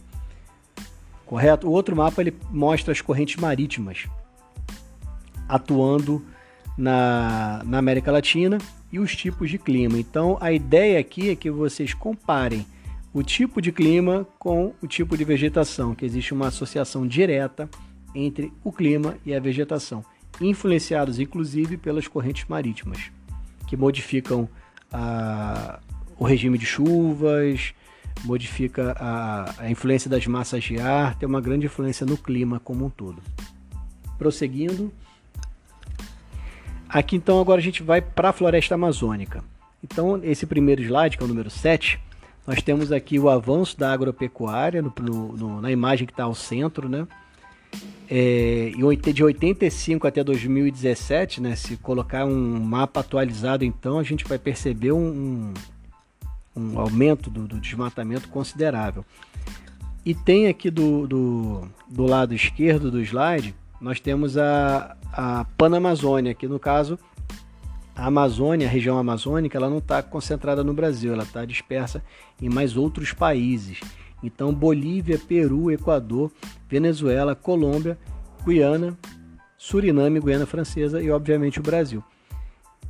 Correto? 1.27 1.69
O 1.69 1.71
outro 1.71 1.95
mapa 1.95 2.21
ele 2.23 2.35
mostra 2.51 2.93
as 2.93 3.01
correntes 3.01 3.37
marítimas 3.37 4.07
atuando 5.49 6.25
na, 6.77 7.63
na 7.65 7.79
América 7.79 8.13
Latina 8.13 8.59
e 8.93 8.99
os 8.99 9.17
tipos 9.17 9.51
de 9.51 9.59
clima. 9.59 9.99
Então 9.99 10.39
a 10.41 10.53
ideia 10.53 10.99
aqui 10.99 11.31
é 11.31 11.37
que 11.37 11.51
vocês 11.51 11.93
comparem 11.95 12.67
o 13.13 13.23
tipo 13.23 13.61
de 13.61 13.73
clima 13.73 14.27
com 14.39 14.75
o 14.83 14.87
tipo 14.87 15.17
de 15.17 15.25
vegetação, 15.25 15.95
que 15.95 16.05
existe 16.05 16.33
uma 16.33 16.49
associação 16.49 17.07
direta 17.07 17.69
entre 18.15 18.53
o 18.63 18.71
clima 18.71 19.17
e 19.25 19.35
a 19.35 19.41
vegetação, 19.41 20.05
influenciados 20.41 21.19
inclusive 21.19 21.77
pelas 21.77 22.07
correntes 22.07 22.45
marítimas, 22.49 23.11
que 23.67 23.77
modificam 23.77 24.49
a, 24.93 25.81
o 26.19 26.25
regime 26.25 26.59
de 26.59 26.67
chuvas, 26.67 27.75
modifica 28.25 28.97
a, 28.99 29.63
a 29.63 29.71
influência 29.71 30.11
das 30.11 30.27
massas 30.27 30.65
de 30.65 30.79
ar, 30.81 31.15
tem 31.17 31.29
uma 31.29 31.41
grande 31.41 31.67
influência 31.67 32.05
no 32.05 32.17
clima 32.17 32.61
como 32.61 32.87
um 32.87 32.91
todo. 32.91 33.23
Prosseguindo, 34.17 34.93
aqui 36.89 37.17
então 37.17 37.41
agora 37.41 37.61
a 37.61 37.65
gente 37.65 37.83
vai 37.83 38.01
para 38.01 38.31
a 38.31 38.33
floresta 38.33 38.75
amazônica. 38.75 39.43
Então, 39.83 40.21
esse 40.25 40.45
primeiro 40.45 40.83
slide, 40.83 41.17
que 41.17 41.23
é 41.23 41.27
o 41.27 41.29
número 41.29 41.51
7, 41.51 42.01
nós 42.47 42.63
temos 42.63 42.91
aqui 42.91 43.19
o 43.19 43.29
avanço 43.29 43.79
da 43.79 43.93
agropecuária 43.93 44.83
no, 44.83 44.93
no, 45.01 45.61
na 45.61 45.71
imagem 45.71 46.07
que 46.07 46.13
está 46.13 46.25
ao 46.25 46.35
centro, 46.35 46.89
né? 46.89 47.07
É, 48.11 48.73
de 49.13 49.23
85 49.23 50.07
até 50.07 50.25
2017, 50.25 51.43
né? 51.43 51.55
Se 51.55 51.77
colocar 51.77 52.25
um 52.25 52.59
mapa 52.59 53.01
atualizado, 53.01 53.65
então 53.65 53.99
a 53.99 54.03
gente 54.03 54.25
vai 54.25 54.39
perceber 54.39 54.93
um, 54.93 55.53
um 56.57 56.79
aumento 56.79 57.29
do, 57.29 57.47
do, 57.47 57.61
desmatamento 57.61 58.29
considerável. 58.29 59.05
E 60.07 60.15
tem 60.15 60.49
aqui 60.49 60.71
do, 60.71 61.07
do, 61.07 61.69
do 61.87 62.05
lado 62.05 62.35
esquerdo 62.35 62.91
do 62.91 63.01
slide, 63.03 63.55
nós 63.79 64.01
temos 64.01 64.39
a, 64.39 64.97
a 65.13 65.45
Panamazônia, 65.57 66.35
que 66.35 66.49
no 66.49 66.59
caso 66.59 66.99
a 67.99 68.07
Amazônia, 68.07 68.69
a 68.69 68.71
região 68.71 68.97
amazônica, 68.97 69.59
ela 69.59 69.69
não 69.69 69.79
está 69.79 70.01
concentrada 70.03 70.63
no 70.63 70.73
Brasil, 70.73 71.13
ela 71.13 71.25
está 71.25 71.45
dispersa 71.45 72.03
em 72.41 72.49
mais 72.49 72.77
outros 72.77 73.13
países. 73.13 73.81
Então, 74.23 74.53
Bolívia, 74.53 75.19
Peru, 75.19 75.71
Equador, 75.71 76.33
Venezuela, 76.69 77.35
Colômbia, 77.35 77.99
Guiana, 78.45 78.97
Suriname, 79.57 80.21
Guiana 80.21 80.47
Francesa 80.47 81.03
e, 81.03 81.11
obviamente, 81.11 81.61
o 81.61 81.63
Brasil. 81.63 82.03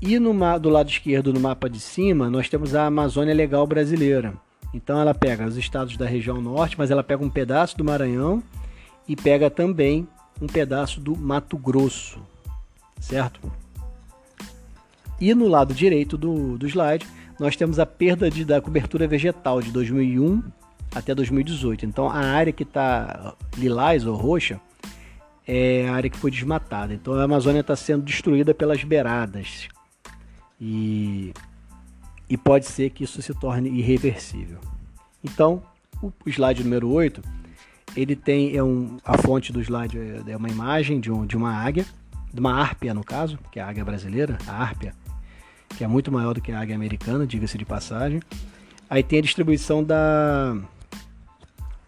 E 0.00 0.18
no, 0.18 0.32
do 0.58 0.68
lado 0.68 0.88
esquerdo, 0.88 1.32
no 1.32 1.40
mapa 1.40 1.68
de 1.68 1.80
cima, 1.80 2.30
nós 2.30 2.48
temos 2.48 2.74
a 2.74 2.86
Amazônia 2.86 3.34
Legal 3.34 3.66
Brasileira. 3.66 4.34
Então, 4.72 5.00
ela 5.00 5.14
pega 5.14 5.46
os 5.46 5.56
estados 5.56 5.96
da 5.96 6.06
região 6.06 6.40
norte, 6.40 6.76
mas 6.78 6.90
ela 6.90 7.02
pega 7.02 7.24
um 7.24 7.30
pedaço 7.30 7.76
do 7.76 7.84
Maranhão 7.84 8.42
e 9.08 9.16
pega 9.16 9.50
também 9.50 10.06
um 10.40 10.46
pedaço 10.46 11.00
do 11.00 11.16
Mato 11.16 11.56
Grosso, 11.56 12.20
certo? 13.00 13.40
E 15.20 15.34
no 15.34 15.48
lado 15.48 15.74
direito 15.74 16.16
do, 16.16 16.56
do 16.56 16.66
slide, 16.66 17.06
nós 17.40 17.56
temos 17.56 17.78
a 17.78 17.86
perda 17.86 18.30
de, 18.30 18.44
da 18.44 18.60
cobertura 18.60 19.08
vegetal 19.08 19.60
de 19.60 19.72
2001 19.72 20.42
até 20.94 21.14
2018. 21.14 21.86
Então, 21.86 22.08
a 22.08 22.18
área 22.18 22.52
que 22.52 22.62
está 22.62 23.34
lilás 23.56 24.06
ou 24.06 24.16
roxa 24.16 24.60
é 25.46 25.88
a 25.88 25.94
área 25.94 26.10
que 26.10 26.18
foi 26.18 26.30
desmatada. 26.30 26.92
Então, 26.92 27.14
a 27.14 27.24
Amazônia 27.24 27.60
está 27.60 27.74
sendo 27.74 28.02
destruída 28.02 28.54
pelas 28.54 28.84
beiradas. 28.84 29.68
E, 30.60 31.32
e 32.28 32.36
pode 32.36 32.66
ser 32.66 32.90
que 32.90 33.04
isso 33.04 33.22
se 33.22 33.32
torne 33.34 33.70
irreversível. 33.70 34.58
Então, 35.22 35.62
o 36.02 36.12
slide 36.26 36.62
número 36.62 36.90
8, 36.90 37.22
ele 37.96 38.14
tem 38.14 38.56
é 38.56 38.62
um, 38.62 38.98
a 39.04 39.16
fonte 39.18 39.52
do 39.52 39.60
slide 39.60 39.98
é, 39.98 40.32
é 40.32 40.36
uma 40.36 40.48
imagem 40.48 41.00
de, 41.00 41.10
um, 41.10 41.26
de 41.26 41.36
uma 41.36 41.52
águia, 41.52 41.86
de 42.32 42.40
uma 42.40 42.52
árpia 42.52 42.92
no 42.92 43.02
caso, 43.02 43.38
que 43.50 43.58
é 43.58 43.62
a 43.62 43.68
águia 43.68 43.84
brasileira, 43.84 44.38
a 44.46 44.52
árpia 44.52 44.94
que 45.76 45.84
é 45.84 45.86
muito 45.86 46.10
maior 46.10 46.34
do 46.34 46.40
que 46.40 46.50
a 46.50 46.60
águia 46.60 46.74
americana, 46.74 47.26
diga-se 47.26 47.58
de 47.58 47.64
passagem. 47.64 48.20
Aí 48.88 49.02
tem 49.02 49.18
a 49.18 49.22
distribuição 49.22 49.84
da, 49.84 50.56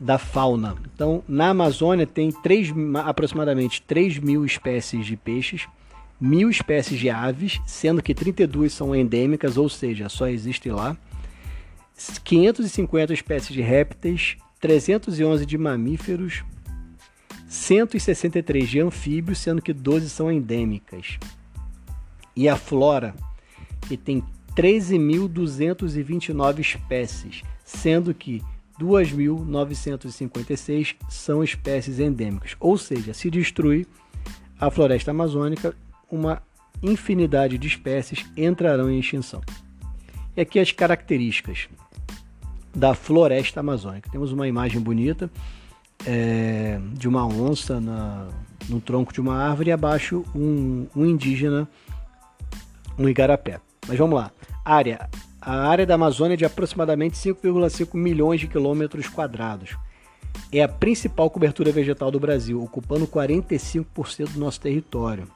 da 0.01 0.17
fauna. 0.17 0.77
Então, 0.95 1.23
na 1.29 1.51
Amazônia 1.51 2.07
tem 2.07 2.33
3, 2.33 2.73
aproximadamente 3.05 3.83
3 3.83 4.19
mil 4.19 4.47
espécies 4.47 5.05
de 5.05 5.15
peixes, 5.15 5.69
mil 6.19 6.49
espécies 6.49 6.99
de 6.99 7.11
aves, 7.11 7.61
sendo 7.67 8.03
que 8.03 8.15
32 8.15 8.73
são 8.73 8.97
endêmicas, 8.97 9.59
ou 9.59 9.69
seja, 9.69 10.09
só 10.09 10.27
existem 10.27 10.73
lá. 10.73 10.97
550 12.25 13.13
espécies 13.13 13.53
de 13.53 13.61
répteis, 13.61 14.39
311 14.59 15.45
de 15.45 15.59
mamíferos, 15.59 16.43
163 17.47 18.69
de 18.69 18.81
anfíbios, 18.81 19.39
sendo 19.39 19.61
que 19.61 19.75
12 19.75 20.09
são 20.09 20.33
endêmicas. 20.33 21.19
E 22.35 22.49
a 22.49 22.57
flora 22.57 23.15
que 23.83 23.99
tem 23.99 24.25
13.229 24.57 26.61
espécies, 26.61 27.43
sendo 27.65 28.15
que 28.15 28.43
2.956 28.81 30.97
são 31.09 31.45
espécies 31.45 32.01
endêmicas. 32.01 32.57
Ou 32.59 32.79
seja, 32.79 33.13
se 33.13 33.31
destruir 33.31 33.87
a 34.59 34.71
floresta 34.71 35.11
amazônica, 35.11 35.77
uma 36.11 36.43
infinidade 36.83 37.59
de 37.59 37.69
espécies 37.69 38.25
entrarão 38.37 38.91
em 38.91 38.99
extinção. 38.99 39.43
E 40.37 40.41
aqui 40.41 40.59
as 40.59 40.73
características 40.73 41.69
da 42.75 42.95
floresta 42.95 43.61
amazônica. 43.61 44.11
Temos 44.11 44.33
uma 44.33 44.49
imagem 44.49 44.81
bonita 44.81 45.31
é, 46.07 46.81
de 46.95 47.09
uma 47.09 47.27
onça 47.27 47.81
na, 47.81 48.29
no 48.69 48.81
tronco 48.81 49.13
de 49.13 49.21
uma 49.21 49.37
árvore 49.37 49.71
e 49.71 49.73
abaixo 49.73 50.25
um, 50.35 50.87
um 50.95 51.05
indígena, 51.05 51.69
um 52.99 53.09
igarapé. 53.09 53.61
Mas 53.87 53.99
vamos 53.99 54.19
lá. 54.19 54.31
Área. 54.65 55.09
A 55.41 55.69
área 55.69 55.87
da 55.87 55.95
Amazônia 55.95 56.35
é 56.35 56.37
de 56.37 56.45
aproximadamente 56.45 57.17
5,5 57.17 57.97
milhões 57.97 58.41
de 58.41 58.47
quilômetros 58.47 59.09
quadrados. 59.09 59.77
é 60.53 60.63
a 60.63 60.69
principal 60.69 61.31
cobertura 61.31 61.73
vegetal 61.73 62.11
do 62.11 62.21
Brasil, 62.21 62.63
ocupando 62.63 63.07
45% 63.07 64.33
do 64.33 64.41
nosso 64.41 64.61
território. 64.61 65.27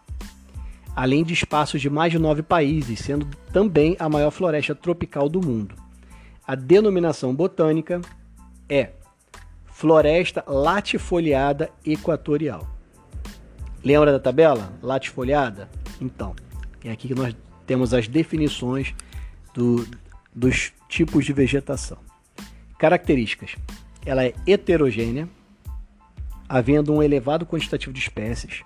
Além 0.94 1.24
de 1.24 1.32
espaços 1.32 1.80
de 1.80 1.88
mais 1.88 2.12
de 2.12 2.18
nove 2.18 2.42
países, 2.42 3.00
sendo 3.00 3.26
também 3.52 3.96
a 3.98 4.08
maior 4.08 4.30
floresta 4.30 4.74
tropical 4.74 5.28
do 5.28 5.40
mundo. 5.44 5.74
A 6.46 6.54
denominação 6.54 7.34
botânica 7.34 8.00
é 8.68 8.90
Floresta 9.64 10.44
latifoliada 10.46 11.70
equatorial. 11.84 12.66
Lembra 13.82 14.12
da 14.12 14.20
tabela? 14.20 14.72
Latifoliada? 14.82 15.68
Então, 16.00 16.34
é 16.84 16.90
aqui 16.90 17.08
que 17.08 17.14
nós 17.14 17.34
temos 17.66 17.92
as 17.92 18.06
definições 18.06 18.94
do, 19.54 19.86
dos 20.34 20.72
tipos 20.88 21.24
de 21.24 21.32
vegetação. 21.32 21.98
Características: 22.78 23.56
ela 24.04 24.24
é 24.24 24.34
heterogênea, 24.46 25.28
havendo 26.48 26.92
um 26.92 27.02
elevado 27.02 27.46
quantitativo 27.46 27.92
de 27.92 28.00
espécies, 28.00 28.62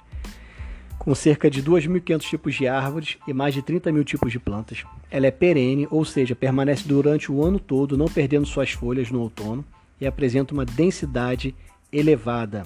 com 0.99 1.15
cerca 1.15 1.49
de 1.51 1.63
2.500 1.63 2.21
tipos 2.23 2.55
de 2.55 2.67
árvores 2.67 3.19
e 3.29 3.33
mais 3.33 3.55
de 3.55 3.63
30 3.63 3.93
mil 3.93 4.03
tipos 4.03 4.33
de 4.33 4.41
plantas. 4.41 4.85
Ela 5.11 5.27
é 5.27 5.31
perene, 5.31 5.87
ou 5.91 6.05
seja, 6.05 6.35
permanece 6.35 6.89
durante 6.89 7.31
o 7.31 7.45
ano 7.45 7.61
todo, 7.61 7.97
não 7.97 8.07
perdendo 8.07 8.47
suas 8.47 8.73
folhas 8.73 9.11
no 9.11 9.21
outono, 9.21 9.65
e 10.01 10.07
apresenta 10.07 10.53
uma 10.53 10.65
densidade 10.65 11.55
elevada, 11.93 12.65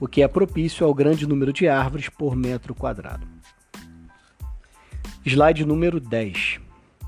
o 0.00 0.06
que 0.06 0.22
é 0.22 0.28
propício 0.28 0.86
ao 0.86 0.94
grande 0.94 1.26
número 1.26 1.52
de 1.52 1.68
árvores 1.68 2.08
por 2.08 2.36
metro 2.36 2.74
quadrado. 2.74 3.26
Slide 5.24 5.64
número 5.64 6.00
10. 6.00 6.61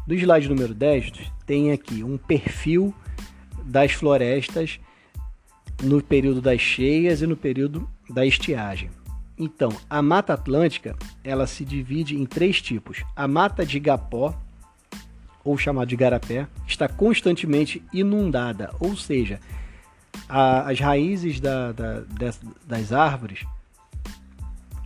Do 0.07 0.15
slide 0.15 0.49
número 0.49 0.75
10, 0.75 1.13
tem 1.47 1.73
aqui 1.73 2.05
um 2.05 2.19
perfil 2.19 2.95
das 3.65 3.93
florestas 3.93 4.79
no 5.83 6.03
período 6.03 6.41
das 6.41 6.61
cheias 6.61 7.23
e 7.23 7.27
no 7.27 7.37
período 7.37 7.89
da 8.11 8.25
estiagem. 8.25 8.91
Então, 9.39 9.71
a 9.89 10.01
Mata 10.01 10.35
Atlântica, 10.35 10.95
ela 11.25 11.47
se 11.47 11.65
divide 11.65 12.17
em 12.17 12.25
três 12.25 12.61
tipos. 12.61 13.03
A 13.17 13.27
Mata 13.27 13.65
de 13.65 13.79
Igapó, 13.79 14.39
ou 15.43 15.59
chamada 15.59 15.87
de 15.87 15.97
Garapé, 15.97 16.47
está 16.67 16.89
constantemente 16.89 17.83
inundada, 17.93 18.73
ou 18.79 18.97
seja, 18.97 19.41
a, 20.29 20.71
as 20.71 20.79
raízes 20.79 21.41
da, 21.41 21.73
da, 21.73 22.01
das, 22.01 22.41
das 22.67 22.93
árvores 22.93 23.45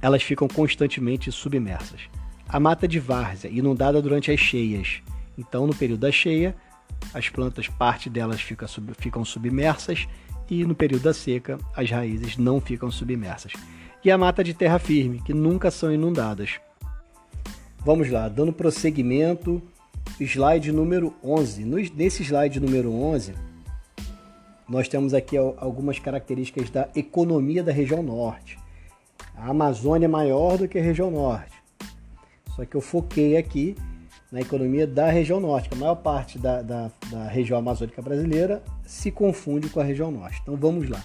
elas 0.01 0.23
ficam 0.23 0.49
constantemente 0.49 1.31
submersas. 1.33 2.03
A 2.49 2.59
mata 2.59 2.88
de 2.88 2.99
várzea, 2.99 3.50
inundada 3.50 4.00
durante 4.00 4.31
as 4.31 4.40
cheias. 4.40 5.02
Então, 5.37 5.67
no 5.67 5.75
período 5.75 6.00
da 6.00 6.11
cheia, 6.11 6.57
as 7.12 7.28
plantas, 7.28 7.69
parte 7.69 8.09
delas 8.09 8.40
fica 8.40 8.67
sub, 8.67 8.93
ficam 8.99 9.25
submersas 9.25 10.09
e 10.50 10.64
no 10.64 10.75
período 10.75 11.02
da 11.02 11.12
seca, 11.12 11.59
as 11.76 11.90
raízes 11.90 12.37
não 12.38 12.61
ficam 12.61 12.90
submersas. 12.90 13.52
E 14.02 14.11
a 14.11 14.17
mata 14.17 14.43
de 14.43 14.55
terra 14.55 14.78
firme, 14.78 15.21
que 15.21 15.35
nunca 15.35 15.71
são 15.71 15.93
inundadas. 15.93 16.59
Vamos 17.85 18.11
lá, 18.11 18.28
dando 18.28 18.52
prosseguimento, 18.52 19.62
slide 20.19 20.73
número 20.73 21.14
11. 21.23 21.64
Nesse 21.95 22.23
slide 22.23 22.61
número 22.61 22.93
11, 22.93 23.35
nós 24.69 24.88
temos 24.88 25.12
aqui 25.12 25.37
algumas 25.37 25.99
características 25.99 26.71
da 26.71 26.88
economia 26.95 27.62
da 27.62 27.73
região 27.73 28.02
norte. 28.02 28.59
A 29.37 29.50
Amazônia 29.50 30.07
é 30.07 30.09
maior 30.09 30.57
do 30.59 30.67
que 30.67 30.78
a 30.78 30.83
região 30.83 31.11
norte. 31.11 31.58
Só 32.59 32.65
que 32.65 32.77
eu 32.77 32.81
foquei 32.81 33.37
aqui 33.37 33.77
na 34.33 34.41
economia 34.41 34.85
da 34.85 35.09
região 35.09 35.38
norte. 35.38 35.69
A 35.73 35.77
maior 35.77 35.95
parte 35.95 36.41
da, 36.41 36.61
da, 36.61 36.91
da 37.09 37.29
região 37.29 37.57
amazônica 37.57 38.03
brasileira 38.03 38.61
se 38.85 39.12
confunde 39.12 39.69
com 39.69 39.79
a 39.79 39.85
região 39.85 40.11
norte. 40.11 40.41
Então 40.43 40.57
vamos 40.57 40.88
lá. 40.88 41.00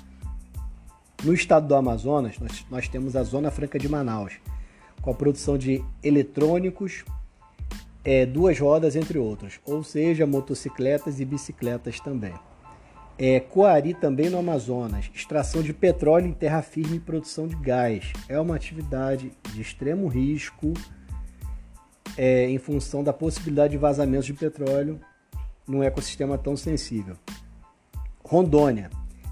No 1.23 1.31
estado 1.31 1.67
do 1.67 1.75
Amazonas, 1.75 2.39
nós, 2.39 2.65
nós 2.71 2.87
temos 2.87 3.15
a 3.15 3.21
Zona 3.21 3.51
Franca 3.51 3.77
de 3.77 3.87
Manaus, 3.87 4.33
com 4.99 5.11
a 5.11 5.13
produção 5.13 5.55
de 5.55 5.85
eletrônicos, 6.03 7.05
é, 8.03 8.25
duas 8.25 8.59
rodas, 8.59 8.95
entre 8.95 9.19
outros, 9.19 9.59
ou 9.63 9.83
seja, 9.83 10.25
motocicletas 10.25 11.19
e 11.19 11.25
bicicletas 11.25 11.99
também. 11.99 12.33
É, 13.15 13.39
Coari 13.39 13.93
também 13.93 14.27
no 14.27 14.39
Amazonas, 14.39 15.11
extração 15.13 15.61
de 15.61 15.71
petróleo 15.71 16.25
em 16.25 16.33
terra 16.33 16.63
firme 16.63 16.97
e 16.97 16.99
produção 16.99 17.47
de 17.47 17.55
gás. 17.57 18.11
É 18.27 18.39
uma 18.39 18.55
atividade 18.55 19.31
de 19.53 19.61
extremo 19.61 20.07
risco, 20.07 20.73
é, 22.17 22.49
em 22.49 22.57
função 22.57 23.03
da 23.03 23.13
possibilidade 23.13 23.71
de 23.71 23.77
vazamentos 23.77 24.25
de 24.25 24.33
petróleo 24.33 24.99
num 25.67 25.81
ecossistema 25.81 26.37
tão 26.37 26.55
sensível. 26.55 27.15
Rondônia 28.23 28.89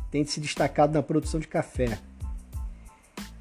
tem 0.09 0.25
se 0.25 0.39
destacado 0.39 0.93
na 0.93 1.01
produção 1.01 1.39
de 1.39 1.47
café. 1.47 1.97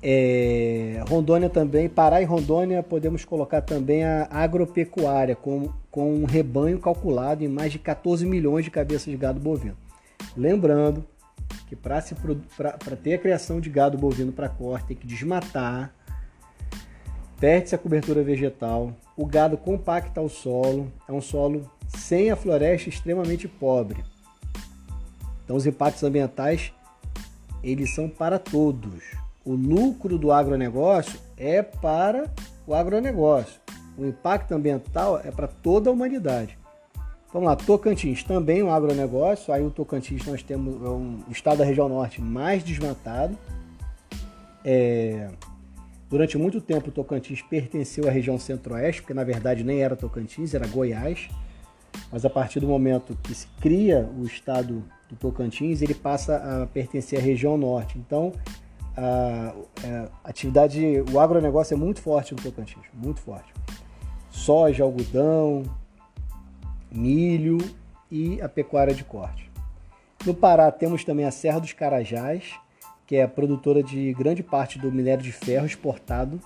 É, 0.03 1.03
Rondônia 1.09 1.51
também, 1.51 1.89
Pará 1.89 2.23
e 2.23 2.25
Rondônia 2.25 2.83
podemos 2.83 3.25
colocar 3.25 3.61
também 3.61 4.05
a 4.05 4.29
agropecuária 4.31 5.37
com, 5.37 5.71
com 5.91 6.15
um 6.15 6.25
rebanho 6.25 6.79
calculado 6.79 7.45
em 7.45 7.49
mais 7.49 7.73
de 7.73 7.79
14 7.79 8.25
milhões 8.25 8.65
de 8.65 8.71
cabeças 8.71 9.11
de 9.11 9.17
gado 9.17 9.39
bovino. 9.39 9.77
Lembrando 10.37 11.05
que 11.67 11.77
para 11.77 12.01
ter 13.03 13.15
a 13.15 13.19
criação 13.19 13.61
de 13.61 13.69
gado 13.69 13.99
bovino 13.99 14.33
para 14.33 14.49
corte 14.49 14.89
tem 14.89 14.97
que 14.97 15.07
desmatar, 15.07 15.93
perde-se 17.39 17.75
a 17.75 17.79
cobertura 17.79 18.23
vegetal, 18.23 18.95
o 19.21 19.27
gado 19.27 19.59
compacta 19.59 20.19
o 20.19 20.31
solo, 20.31 20.91
é 21.07 21.13
um 21.13 21.21
solo 21.21 21.71
sem 21.87 22.31
a 22.31 22.37
floresta 22.37 22.89
extremamente 22.89 23.47
pobre. 23.47 24.03
Então 25.45 25.55
os 25.55 25.67
impactos 25.67 26.03
ambientais 26.03 26.73
eles 27.63 27.95
são 27.95 28.09
para 28.09 28.39
todos. 28.39 29.05
O 29.45 29.53
lucro 29.53 30.17
do 30.17 30.33
agronegócio 30.33 31.21
é 31.37 31.63
para 31.63 32.33
o 32.67 32.75
agronegócio. 32.75 33.61
O 33.99 34.07
impacto 34.07 34.53
ambiental 34.53 35.21
é 35.23 35.31
para 35.31 35.47
toda 35.47 35.91
a 35.91 35.93
humanidade. 35.93 36.59
Vamos 37.31 37.47
lá, 37.47 37.57
Tocantins 37.57 38.25
também 38.25 38.63
um 38.63 38.73
agronegócio. 38.73 39.53
Aí 39.53 39.63
o 39.63 39.71
Tocantins 39.71 40.27
nós 40.27 40.43
temos 40.43 40.83
é 40.83 40.89
um 40.89 41.23
estado 41.31 41.59
da 41.59 41.65
região 41.67 41.91
norte 41.91 42.23
mais 42.23 42.65
desmatado. 42.65 43.37
É, 44.65 45.29
Durante 46.11 46.37
muito 46.37 46.61
tempo, 46.61 46.91
Tocantins 46.91 47.41
pertenceu 47.41 48.09
à 48.09 48.11
região 48.11 48.37
centro-oeste, 48.37 49.01
porque 49.01 49.15
na 49.15 49.23
verdade 49.23 49.63
nem 49.63 49.81
era 49.81 49.95
Tocantins, 49.95 50.53
era 50.55 50.67
Goiás. 50.67 51.29
Mas 52.11 52.25
a 52.25 52.31
partir 52.31 52.59
do 52.59 52.67
momento 52.67 53.17
que 53.23 53.33
se 53.33 53.47
cria 53.61 54.11
o 54.19 54.25
estado 54.25 54.83
do 55.09 55.15
Tocantins, 55.15 55.81
ele 55.83 55.95
passa 55.95 56.63
a 56.63 56.67
pertencer 56.67 57.21
à 57.21 57.23
região 57.23 57.57
norte. 57.57 57.97
Então, 57.97 58.33
a, 58.97 59.55
é, 59.85 60.09
a 60.25 60.31
atividade, 60.31 60.81
o 61.13 61.21
agronegócio 61.21 61.75
é 61.75 61.77
muito 61.77 62.03
forte 62.03 62.35
no 62.35 62.43
Tocantins, 62.43 62.87
muito 62.93 63.21
forte. 63.21 63.53
Soja, 64.33 64.83
algodão, 64.83 65.63
milho 66.91 67.59
e 68.11 68.43
a 68.43 68.49
pecuária 68.49 68.95
de 68.95 69.05
corte. 69.05 69.49
No 70.27 70.35
Pará 70.35 70.73
temos 70.73 71.05
também 71.05 71.25
a 71.25 71.31
Serra 71.31 71.61
dos 71.61 71.73
Carajás, 71.73 72.59
que 73.11 73.17
é 73.17 73.27
produtora 73.27 73.83
de 73.83 74.13
grande 74.13 74.41
parte 74.41 74.79
do 74.79 74.93
minério 74.93 75.21
de 75.21 75.33
ferro 75.33 75.67
exportado 75.67 76.39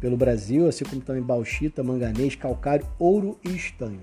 pelo 0.00 0.16
Brasil, 0.16 0.66
assim 0.66 0.86
como 0.86 1.02
também 1.02 1.22
bauxita, 1.22 1.82
manganês, 1.82 2.34
calcário, 2.34 2.86
ouro 2.98 3.38
e 3.44 3.50
estanho. 3.50 4.00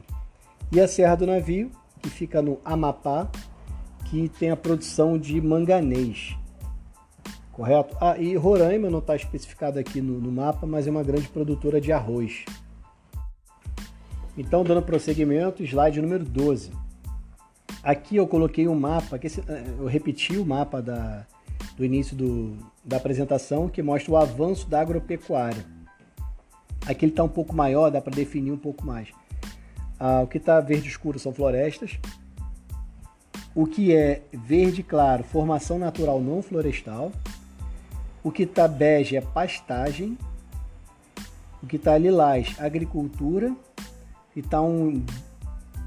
E 0.71 0.79
a 0.79 0.87
Serra 0.87 1.15
do 1.15 1.25
Navio, 1.25 1.71
que 1.99 2.07
fica 2.07 2.43
no 2.43 2.59
Amapá, 2.63 3.27
que 4.05 4.29
tem 4.29 4.51
a 4.51 4.55
produção 4.55 5.17
de 5.17 5.41
manganês. 5.41 6.37
Correto? 7.51 7.97
Ah, 7.99 8.15
e 8.19 8.35
Roraima 8.35 8.87
não 8.87 8.99
está 8.99 9.15
especificado 9.15 9.79
aqui 9.79 9.99
no, 9.99 10.19
no 10.19 10.31
mapa, 10.31 10.67
mas 10.67 10.85
é 10.85 10.91
uma 10.91 11.01
grande 11.01 11.27
produtora 11.27 11.81
de 11.81 11.91
arroz. 11.91 12.45
Então, 14.37 14.63
dando 14.63 14.83
prosseguimento, 14.83 15.63
slide 15.63 15.99
número 15.99 16.23
12. 16.23 16.71
Aqui 17.81 18.17
eu 18.17 18.27
coloquei 18.27 18.67
um 18.67 18.75
mapa, 18.75 19.17
que 19.17 19.27
eu 19.79 19.87
repeti 19.87 20.37
o 20.37 20.45
mapa 20.45 20.83
da, 20.83 21.25
do 21.75 21.85
início 21.85 22.15
do, 22.15 22.57
da 22.83 22.97
apresentação, 22.97 23.69
que 23.69 23.81
mostra 23.81 24.11
o 24.11 24.17
avanço 24.17 24.69
da 24.69 24.81
agropecuária. 24.81 25.65
Aqui 26.85 27.05
ele 27.05 27.11
está 27.11 27.23
um 27.23 27.29
pouco 27.29 27.55
maior, 27.55 27.89
dá 27.89 28.01
para 28.01 28.15
definir 28.15 28.51
um 28.51 28.57
pouco 28.57 28.85
mais. 28.85 29.09
Ah, 29.99 30.21
o 30.21 30.27
que 30.27 30.37
está 30.37 30.59
verde 30.59 30.87
escuro 30.87 31.19
são 31.19 31.33
florestas. 31.33 31.99
O 33.53 33.65
que 33.65 33.95
é 33.95 34.21
verde 34.31 34.81
claro, 34.83 35.23
formação 35.23 35.77
natural 35.77 36.21
não 36.21 36.41
florestal. 36.41 37.11
O 38.23 38.31
que 38.31 38.43
está 38.43 38.67
bege 38.67 39.15
é 39.15 39.21
pastagem. 39.21 40.17
O 41.61 41.67
que 41.67 41.75
está 41.75 41.97
lilás, 41.97 42.55
agricultura. 42.59 43.53
E 44.35 44.39
está 44.39 44.61
um 44.61 45.03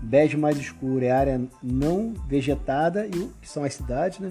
bege 0.03 0.37
mais 0.37 0.59
escuro 0.59 1.05
é 1.05 1.11
área 1.11 1.41
não 1.63 2.13
vegetada, 2.27 3.07
e 3.07 3.11
que 3.41 3.49
são 3.49 3.63
as 3.63 3.75
cidades, 3.75 4.19
né? 4.19 4.31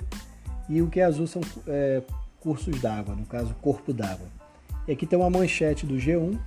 E 0.72 0.82
o 0.82 0.90
que 0.90 1.02
é 1.02 1.04
azul 1.04 1.28
são 1.28 1.42
é, 1.68 2.02
cursos 2.40 2.80
d'água, 2.80 3.14
no 3.14 3.26
caso, 3.26 3.54
corpo 3.62 3.92
d'água. 3.92 4.28
E 4.88 4.94
aqui 4.94 5.06
tem 5.06 5.20
uma 5.20 5.30
manchete 5.30 5.86
do 5.86 5.96
G1. 5.96 6.40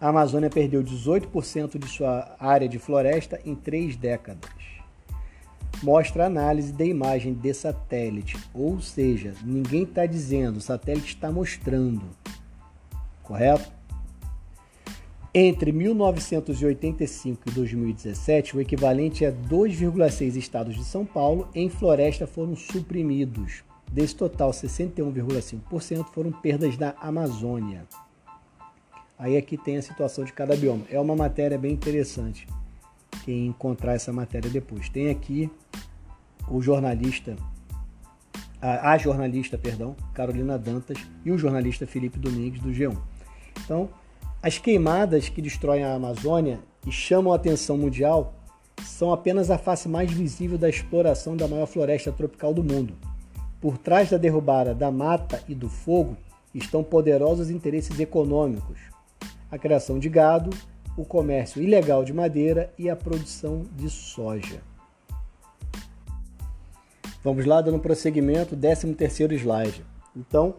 A 0.00 0.08
Amazônia 0.08 0.48
perdeu 0.48 0.82
18% 0.82 1.78
de 1.78 1.86
sua 1.88 2.34
área 2.40 2.66
de 2.66 2.78
floresta 2.78 3.38
em 3.44 3.54
três 3.54 3.96
décadas. 3.96 4.50
mostra 5.82 6.24
análise 6.24 6.72
da 6.72 6.86
imagem 6.86 7.34
de 7.34 7.52
satélite, 7.52 8.36
ou 8.54 8.80
seja, 8.80 9.34
ninguém 9.44 9.82
está 9.82 10.06
dizendo, 10.06 10.56
o 10.56 10.60
satélite 10.60 11.08
está 11.08 11.30
mostrando, 11.30 12.08
correto? 13.22 13.77
Entre 15.34 15.72
1985 15.72 17.42
e 17.46 17.50
2017, 17.52 18.56
o 18.56 18.60
equivalente 18.62 19.26
a 19.26 19.32
2,6 19.32 20.36
estados 20.36 20.74
de 20.74 20.82
São 20.84 21.04
Paulo 21.04 21.48
em 21.54 21.68
floresta 21.68 22.26
foram 22.26 22.56
suprimidos. 22.56 23.62
Desse 23.92 24.16
total, 24.16 24.50
61,5% 24.50 26.06
foram 26.12 26.32
perdas 26.32 26.78
da 26.78 26.94
Amazônia. 27.00 27.86
Aí 29.18 29.36
aqui 29.36 29.58
tem 29.58 29.76
a 29.76 29.82
situação 29.82 30.24
de 30.24 30.32
cada 30.32 30.56
bioma. 30.56 30.84
É 30.90 30.98
uma 30.98 31.14
matéria 31.14 31.58
bem 31.58 31.72
interessante. 31.72 32.46
Quem 33.24 33.46
encontrar 33.48 33.94
essa 33.94 34.12
matéria 34.12 34.48
depois. 34.48 34.88
Tem 34.88 35.10
aqui 35.10 35.50
o 36.48 36.62
jornalista, 36.62 37.36
a, 38.62 38.92
a 38.92 38.98
jornalista, 38.98 39.58
perdão, 39.58 39.94
Carolina 40.14 40.58
Dantas 40.58 40.98
e 41.22 41.30
o 41.30 41.36
jornalista 41.36 41.86
Felipe 41.86 42.18
Domingues 42.18 42.60
do 42.60 42.70
G1. 42.70 42.96
Então, 43.62 43.90
as 44.42 44.56
queimadas 44.56 45.28
que 45.28 45.42
destroem 45.42 45.84
a 45.84 45.94
Amazônia 45.94 46.60
e 46.86 46.92
chamam 46.92 47.32
a 47.32 47.36
atenção 47.36 47.76
mundial 47.76 48.34
são 48.84 49.12
apenas 49.12 49.50
a 49.50 49.58
face 49.58 49.88
mais 49.88 50.10
visível 50.10 50.56
da 50.56 50.68
exploração 50.68 51.36
da 51.36 51.48
maior 51.48 51.66
floresta 51.66 52.12
tropical 52.12 52.54
do 52.54 52.62
mundo. 52.62 52.94
Por 53.60 53.76
trás 53.76 54.10
da 54.10 54.16
derrubada 54.16 54.74
da 54.74 54.90
mata 54.90 55.42
e 55.48 55.54
do 55.54 55.68
fogo 55.68 56.16
estão 56.54 56.84
poderosos 56.84 57.50
interesses 57.50 57.98
econômicos, 57.98 58.78
a 59.50 59.58
criação 59.58 59.98
de 59.98 60.08
gado, 60.08 60.50
o 60.96 61.04
comércio 61.04 61.60
ilegal 61.60 62.04
de 62.04 62.12
madeira 62.12 62.72
e 62.78 62.88
a 62.88 62.94
produção 62.94 63.64
de 63.76 63.90
soja. 63.90 64.62
Vamos 67.24 67.44
lá, 67.44 67.60
dando 67.60 67.80
prosseguimento, 67.80 68.56
13 68.56 68.94
terceiro 68.94 69.34
slide. 69.34 69.84
Então, 70.16 70.54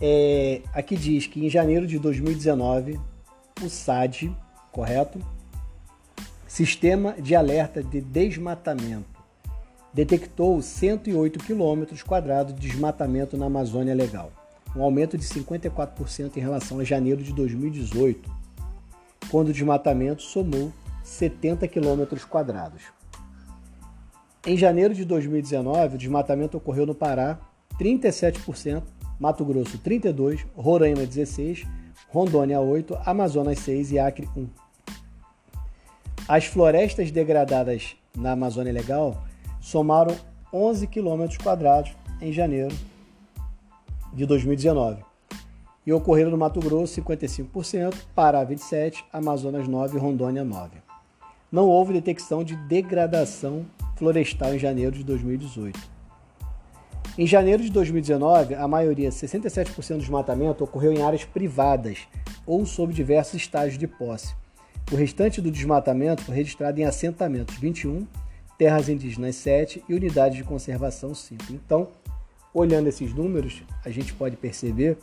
é, 0.00 0.62
aqui 0.72 0.96
diz 0.96 1.26
que 1.26 1.44
em 1.44 1.50
janeiro 1.50 1.86
de 1.86 1.98
2019, 1.98 3.00
o 3.62 3.68
SAD, 3.68 4.34
correto? 4.70 5.18
Sistema 6.46 7.14
de 7.20 7.34
Alerta 7.34 7.82
de 7.82 8.00
Desmatamento, 8.00 9.18
detectou 9.92 10.62
108 10.62 11.40
quilômetros 11.40 12.02
quadrados 12.02 12.54
de 12.54 12.60
desmatamento 12.60 13.36
na 13.36 13.46
Amazônia 13.46 13.94
Legal, 13.94 14.30
um 14.76 14.82
aumento 14.82 15.18
de 15.18 15.24
54% 15.24 16.36
em 16.36 16.40
relação 16.40 16.78
a 16.78 16.84
janeiro 16.84 17.22
de 17.22 17.32
2018, 17.32 18.30
quando 19.30 19.48
o 19.48 19.52
desmatamento 19.52 20.22
somou 20.22 20.72
70 21.02 21.66
quilômetros 21.66 22.24
quadrados. 22.24 22.82
Em 24.46 24.56
janeiro 24.56 24.94
de 24.94 25.04
2019, 25.04 25.96
o 25.96 25.98
desmatamento 25.98 26.56
ocorreu 26.56 26.86
no 26.86 26.94
Pará 26.94 27.38
37%, 27.78 28.82
Mato 29.18 29.44
Grosso 29.44 29.78
32, 29.78 30.46
Roraima 30.56 31.04
16, 31.04 31.66
Rondônia 32.08 32.60
8, 32.60 32.96
Amazonas 33.04 33.58
6 33.58 33.92
e 33.92 33.98
Acre 33.98 34.28
1. 34.36 34.46
As 36.28 36.44
florestas 36.44 37.10
degradadas 37.10 37.96
na 38.16 38.32
Amazônia 38.32 38.72
Legal 38.72 39.24
somaram 39.60 40.14
11 40.52 40.86
km 40.86 41.26
quadrados 41.42 41.92
em 42.20 42.32
janeiro 42.32 42.74
de 44.12 44.24
2019 44.24 45.02
e 45.86 45.92
ocorreram 45.92 46.30
no 46.30 46.38
Mato 46.38 46.60
Grosso 46.60 47.00
55%, 47.00 47.94
Pará 48.14 48.44
27%, 48.46 49.04
Amazonas 49.12 49.66
9% 49.66 49.94
e 49.94 49.98
Rondônia 49.98 50.44
9%. 50.44 50.70
Não 51.50 51.66
houve 51.66 51.94
detecção 51.94 52.44
de 52.44 52.54
degradação 52.54 53.64
florestal 53.96 54.54
em 54.54 54.58
janeiro 54.58 54.92
de 54.92 55.02
2018. 55.02 55.97
Em 57.18 57.26
janeiro 57.26 57.60
de 57.60 57.70
2019, 57.70 58.54
a 58.54 58.68
maioria, 58.68 59.10
67% 59.10 59.94
do 59.94 59.98
desmatamento, 59.98 60.62
ocorreu 60.62 60.92
em 60.92 61.02
áreas 61.02 61.24
privadas 61.24 62.06
ou 62.46 62.64
sob 62.64 62.94
diversos 62.94 63.34
estágios 63.34 63.76
de 63.76 63.88
posse. 63.88 64.36
O 64.92 64.94
restante 64.94 65.40
do 65.40 65.50
desmatamento 65.50 66.22
foi 66.22 66.36
registrado 66.36 66.80
em 66.80 66.84
assentamentos 66.84 67.56
21, 67.56 68.06
terras 68.56 68.88
indígenas 68.88 69.34
7 69.34 69.82
e 69.88 69.94
unidades 69.94 70.38
de 70.38 70.44
conservação 70.44 71.12
5. 71.12 71.42
Então, 71.50 71.88
olhando 72.54 72.86
esses 72.86 73.12
números, 73.12 73.64
a 73.84 73.90
gente 73.90 74.14
pode 74.14 74.36
perceber 74.36 74.96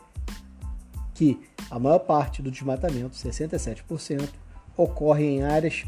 que 1.14 1.38
a 1.70 1.78
maior 1.78 2.00
parte 2.00 2.42
do 2.42 2.50
desmatamento, 2.50 3.14
67%, 3.14 4.30
ocorre 4.78 5.26
em 5.26 5.44
áreas 5.44 5.84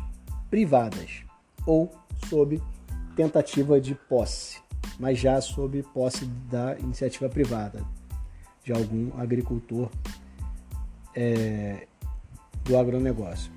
privadas 0.49 1.23
ou 1.65 1.89
sob 2.27 2.61
tentativa 3.15 3.79
de 3.79 3.95
posse 3.95 4.66
mas 4.99 5.19
já 5.19 5.39
sob 5.41 5.83
posse 5.93 6.25
da 6.49 6.77
iniciativa 6.79 7.29
privada, 7.29 7.83
de 8.63 8.71
algum 8.71 9.11
agricultor 9.17 9.89
é, 11.15 11.87
do 12.63 12.77
agronegócio. 12.77 13.51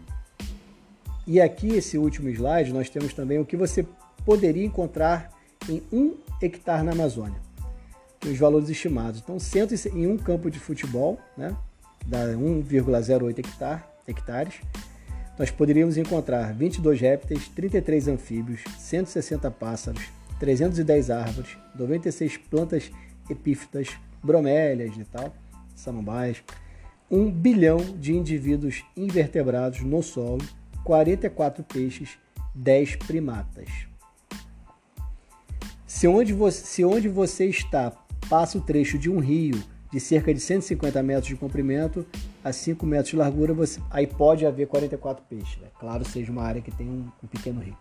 E 1.27 1.41
aqui, 1.41 1.69
esse 1.69 1.99
último 1.99 2.29
slide, 2.29 2.73
nós 2.73 2.89
temos 2.89 3.13
também 3.13 3.39
o 3.39 3.45
que 3.45 3.57
você 3.57 3.87
poderia 4.25 4.65
encontrar 4.65 5.31
em 5.69 5.83
um 5.93 6.17
hectare 6.41 6.83
na 6.83 6.93
Amazônia. 6.93 7.41
Os 8.25 8.39
valores 8.39 8.69
estimados. 8.69 9.21
Então, 9.21 9.37
em 9.95 10.07
um 10.07 10.17
campo 10.17 10.51
de 10.51 10.59
futebol, 10.59 11.19
né, 11.37 11.57
dá 12.07 12.25
1,08 12.27 13.39
hectare, 13.39 13.83
hectares, 14.07 14.55
nós 15.39 15.51
poderíamos 15.51 15.97
encontrar 15.97 16.53
22 16.53 17.01
répteis, 17.01 17.49
33 17.49 18.09
anfíbios, 18.09 18.61
160 18.79 19.51
pássaros, 19.51 20.03
310 20.41 21.11
árvores, 21.11 21.57
96 21.79 22.39
plantas 22.39 22.91
epífitas, 23.29 23.91
bromélias 24.23 24.97
e 24.97 25.05
tal, 25.05 25.33
samambaias, 25.77 26.43
1 27.11 27.31
bilhão 27.31 27.77
de 27.77 28.15
indivíduos 28.15 28.83
invertebrados 28.97 29.81
no 29.83 30.03
solo, 30.03 30.43
44 30.83 31.63
peixes, 31.63 32.19
10 32.55 32.97
primatas. 32.97 33.69
Se 35.87 36.09
onde 36.09 36.33
você, 36.33 36.65
se 36.65 36.85
onde 36.85 37.09
você 37.09 37.47
está 37.47 37.93
passa 38.29 38.57
o 38.57 38.61
trecho 38.61 38.97
de 38.97 39.11
um 39.11 39.19
rio 39.19 39.61
de 39.93 39.99
cerca 39.99 40.33
de 40.33 40.41
150 40.41 41.03
metros 41.03 41.27
de 41.27 41.37
comprimento 41.37 42.07
a 42.45 42.53
5 42.53 42.87
metros 42.87 43.11
de 43.11 43.17
largura, 43.17 43.53
você, 43.53 43.81
aí 43.91 44.07
pode 44.07 44.47
haver 44.47 44.69
44 44.69 45.23
peixes. 45.29 45.59
Né? 45.59 45.69
Claro, 45.79 46.05
seja 46.09 46.31
uma 46.31 46.43
área 46.43 46.63
que 46.63 46.71
tem 46.71 46.89
um, 46.89 47.09
um 47.23 47.27
pequeno 47.27 47.61
rio. 47.61 47.77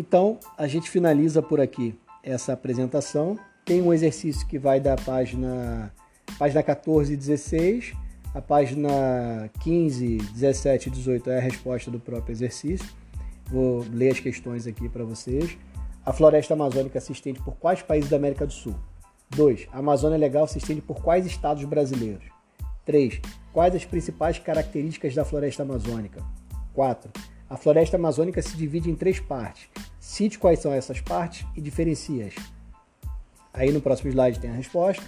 Então, 0.00 0.40
a 0.56 0.66
gente 0.66 0.88
finaliza 0.88 1.42
por 1.42 1.60
aqui 1.60 1.94
essa 2.22 2.54
apresentação. 2.54 3.38
Tem 3.66 3.82
um 3.82 3.92
exercício 3.92 4.46
que 4.46 4.58
vai 4.58 4.80
da 4.80 4.96
página, 4.96 5.92
página 6.38 6.62
14 6.62 7.12
e 7.12 7.16
16. 7.18 7.92
A 8.34 8.40
página 8.40 9.50
15, 9.60 10.16
17 10.16 10.88
e 10.88 10.92
18 10.92 11.28
é 11.28 11.36
a 11.36 11.40
resposta 11.42 11.90
do 11.90 12.00
próprio 12.00 12.32
exercício. 12.32 12.88
Vou 13.50 13.84
ler 13.92 14.12
as 14.12 14.20
questões 14.20 14.66
aqui 14.66 14.88
para 14.88 15.04
vocês. 15.04 15.58
A 16.02 16.14
floresta 16.14 16.54
amazônica 16.54 16.98
se 16.98 17.12
estende 17.12 17.42
por 17.42 17.56
quais 17.56 17.82
países 17.82 18.08
da 18.08 18.16
América 18.16 18.46
do 18.46 18.54
Sul? 18.54 18.74
2. 19.36 19.68
A 19.70 19.80
Amazônia 19.80 20.16
Legal 20.16 20.48
se 20.48 20.56
estende 20.56 20.80
por 20.80 21.02
quais 21.02 21.26
estados 21.26 21.62
brasileiros? 21.64 22.24
3. 22.86 23.20
Quais 23.52 23.74
as 23.74 23.84
principais 23.84 24.38
características 24.38 25.14
da 25.14 25.26
floresta 25.26 25.62
amazônica? 25.62 26.24
4. 26.72 27.10
A 27.50 27.56
floresta 27.58 27.98
amazônica 27.98 28.40
se 28.40 28.56
divide 28.56 28.88
em 28.88 28.94
três 28.94 29.20
partes. 29.20 29.68
Cite 30.00 30.38
quais 30.38 30.60
são 30.60 30.72
essas 30.72 31.00
partes 31.00 31.46
e 31.54 31.60
diferencie-as. 31.60 32.34
Aí 33.52 33.70
no 33.70 33.82
próximo 33.82 34.10
slide 34.10 34.40
tem 34.40 34.50
a 34.50 34.54
resposta. 34.54 35.04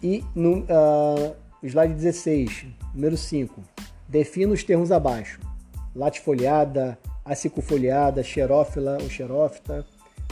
E 0.00 0.24
no 0.32 0.60
uh, 0.60 1.34
slide 1.62 1.92
16, 1.92 2.66
número 2.94 3.16
5, 3.16 3.60
defina 4.08 4.52
os 4.52 4.62
termos 4.62 4.92
abaixo. 4.92 5.40
Latifoliada, 5.94 6.96
acicofoliada, 7.24 8.22
xerófila 8.22 8.98
ou 9.02 9.10
xerófita, 9.10 9.84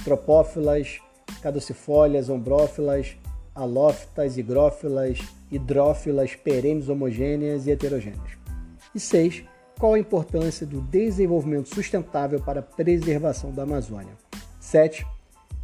tropófilas, 0.05 1.01
caducifólias, 1.43 2.29
ombrófilas, 2.29 3.17
alófitas, 3.53 4.39
higrófilas, 4.39 5.19
hidrófilas, 5.51 6.37
perenes 6.37 6.89
homogêneas 6.89 7.67
e 7.67 7.73
heterogêneas. 7.73 8.39
E 8.95 9.01
6 9.01 9.45
qual 9.79 9.95
a 9.95 9.99
importância 9.99 10.67
do 10.67 10.81
desenvolvimento 10.81 11.75
sustentável 11.75 12.41
para 12.41 12.61
a 12.61 12.63
preservação 12.63 13.53
da 13.53 13.63
Amazônia? 13.63 14.15
7. 14.59 15.07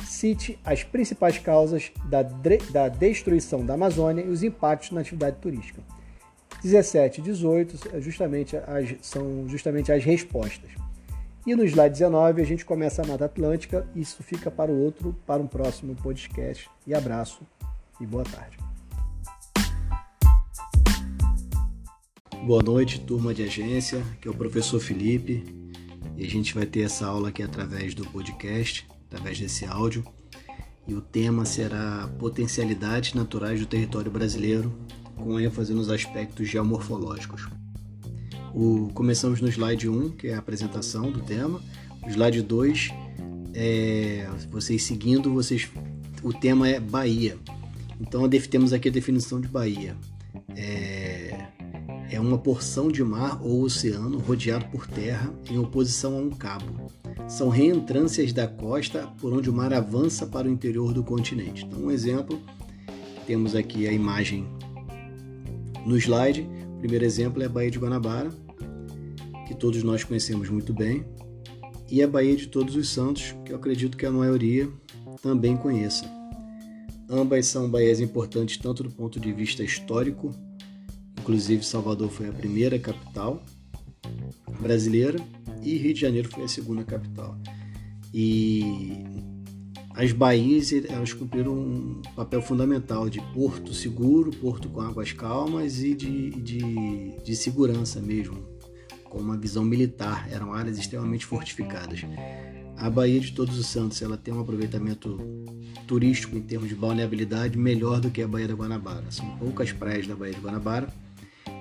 Cite 0.05 0.59
as 0.65 0.83
principais 0.83 1.39
causas 1.39 1.91
da, 2.07 2.23
da 2.23 2.89
destruição 2.89 3.65
da 3.65 3.75
Amazônia 3.75 4.23
e 4.23 4.29
os 4.29 4.43
impactos 4.43 4.91
na 4.91 5.01
atividade 5.01 5.37
turística. 5.37 5.83
17 6.63 7.21
e 7.21 7.25
18 7.25 7.97
é 7.97 8.01
justamente 8.01 8.57
as, 8.57 8.95
são 9.01 9.49
justamente 9.49 9.91
as 9.91 10.05
respostas. 10.05 10.71
E 11.45 11.57
no 11.57 11.65
slide 11.65 11.95
19 11.95 12.41
a 12.41 12.45
gente 12.45 12.65
começa 12.65 13.03
a 13.03 13.07
Mata 13.07 13.25
Atlântica, 13.25 13.87
isso 13.97 14.23
fica 14.23 14.51
para 14.51 14.71
o 14.71 14.81
outro, 14.81 15.17
para 15.27 15.43
um 15.43 15.47
próximo 15.47 15.97
podcast. 15.97 16.71
E 16.87 16.95
abraço 16.95 17.41
e 18.01 18.07
boa 18.07 18.25
tarde. 18.25 18.72
Boa 22.45 22.61
noite, 22.61 22.99
turma 22.99 23.33
de 23.33 23.45
agência, 23.45 24.05
que 24.21 24.27
é 24.27 24.31
o 24.31 24.35
professor 24.35 24.81
Felipe. 24.81 25.45
E 26.17 26.27
a 26.27 26.29
gente 26.29 26.53
vai 26.53 26.67
ter 26.67 26.81
essa 26.81 27.07
aula 27.07 27.29
aqui 27.29 27.41
através 27.41 27.95
do 27.95 28.05
podcast, 28.05 28.85
através 29.07 29.39
desse 29.39 29.65
áudio. 29.65 30.05
E 30.89 30.93
o 30.93 31.01
tema 31.01 31.45
será 31.45 32.11
Potencialidades 32.19 33.15
Naturais 33.15 33.61
do 33.61 33.67
Território 33.67 34.11
Brasileiro, 34.11 34.77
com 35.15 35.39
ênfase 35.39 35.73
nos 35.73 35.89
aspectos 35.89 36.49
geomorfológicos. 36.49 37.47
O, 38.53 38.91
começamos 38.93 39.41
no 39.41 39.49
slide 39.49 39.89
1, 39.89 40.11
que 40.11 40.27
é 40.27 40.35
a 40.35 40.41
apresentação 40.41 41.13
do 41.13 41.21
tema. 41.21 41.63
O 42.05 42.09
slide 42.11 42.43
2, 42.43 42.91
é, 43.55 44.29
vocês 44.51 44.83
seguindo, 44.83 45.33
vocês, 45.33 45.71
o 46.25 46.33
tema 46.33 46.69
é 46.69 46.81
Bahia. 46.81 47.39
Então 48.01 48.29
temos 48.29 48.73
aqui 48.73 48.89
a 48.89 48.93
definição 48.93 49.41
de 49.41 49.47
Bahia. 49.47 49.97
É, 50.57 51.12
uma 52.23 52.39
porção 52.39 52.89
de 52.89 53.03
mar 53.03 53.41
ou 53.43 53.63
oceano 53.63 54.19
rodeado 54.19 54.67
por 54.67 54.87
terra 54.87 55.33
em 55.51 55.59
oposição 55.59 56.17
a 56.17 56.21
um 56.21 56.31
cabo. 56.31 56.91
São 57.29 57.49
reentrâncias 57.49 58.33
da 58.33 58.47
costa 58.47 59.09
por 59.21 59.33
onde 59.33 59.51
o 59.51 59.53
mar 59.53 59.73
avança 59.73 60.27
para 60.27 60.49
o 60.49 60.51
interior 60.51 60.93
do 60.93 61.03
continente. 61.03 61.65
Então, 61.65 61.81
um 61.81 61.91
exemplo, 61.91 62.41
temos 63.27 63.55
aqui 63.55 63.87
a 63.87 63.93
imagem 63.93 64.47
no 65.87 65.97
slide. 65.97 66.49
O 66.77 66.79
primeiro 66.79 67.05
exemplo 67.05 67.43
é 67.43 67.47
a 67.47 67.49
Baía 67.49 67.71
de 67.71 67.79
Guanabara, 67.79 68.31
que 69.47 69.55
todos 69.55 69.83
nós 69.83 70.05
conhecemos 70.05 70.49
muito 70.49 70.73
bem, 70.73 71.05
e 71.91 72.03
a 72.03 72.09
Baía 72.09 72.37
de 72.37 72.47
Todos 72.47 72.75
os 72.75 72.89
Santos, 72.89 73.35
que 73.45 73.53
eu 73.53 73.57
acredito 73.57 73.97
que 73.97 74.07
a 74.07 74.11
maioria 74.11 74.69
também 75.21 75.57
conheça. 75.57 76.05
Ambas 77.09 77.47
são 77.47 77.69
baías 77.69 78.01
importantes 78.01 78.57
tanto 78.57 78.83
do 78.83 78.91
ponto 78.91 79.21
de 79.21 79.33
vista 79.33 79.63
histórico, 79.63 80.31
inclusive 81.23 81.65
Salvador 81.65 82.11
foi 82.11 82.29
a 82.29 82.33
primeira 82.33 82.79
capital 82.81 83.41
brasileira 84.61 85.19
e 85.63 85.77
Rio 85.77 85.95
de 85.95 86.01
Janeiro 86.01 86.29
foi 86.29 86.43
a 86.43 86.49
segunda 86.49 86.83
capital. 86.83 87.39
E 88.13 89.05
as 89.95 90.11
baías 90.11 90.73
elas 90.73 91.13
cumpriram 91.13 91.53
um 91.53 92.03
papel 92.17 92.43
fundamental 92.43 93.09
de 93.09 93.21
porto 93.33 93.73
seguro, 93.73 94.33
porto 94.33 94.69
com 94.69 94.81
águas 94.81 95.13
calmas 95.13 95.83
e 95.83 95.95
de, 95.95 96.31
de, 96.31 97.23
de 97.23 97.37
segurança 97.37 98.01
mesmo, 98.01 98.43
com 99.05 99.19
uma 99.19 99.37
visão 99.37 99.65
militar. 99.65 100.29
Eram 100.31 100.53
áreas 100.53 100.77
extremamente 100.77 101.25
fortificadas. 101.25 102.01
A 102.77 102.91
Baía 102.91 103.21
de 103.21 103.31
Todos 103.31 103.57
os 103.57 103.67
Santos 103.67 104.03
ela 104.03 104.17
tem 104.17 104.35
um 104.35 104.41
aproveitamento 104.41 105.19
turístico 105.87 106.37
em 106.37 106.43
termos 106.43 106.69
de 106.69 106.75
balneabilidade 106.75 107.57
melhor 107.57 108.01
do 108.01 108.11
que 108.11 108.23
a 108.23 108.27
Baía 108.27 108.49
da 108.49 108.55
Guanabara. 108.55 109.05
São 109.11 109.37
poucas 109.37 109.71
praias 109.71 110.07
da 110.07 110.17
Baía 110.17 110.35
de 110.35 110.41
Guanabara 110.41 110.89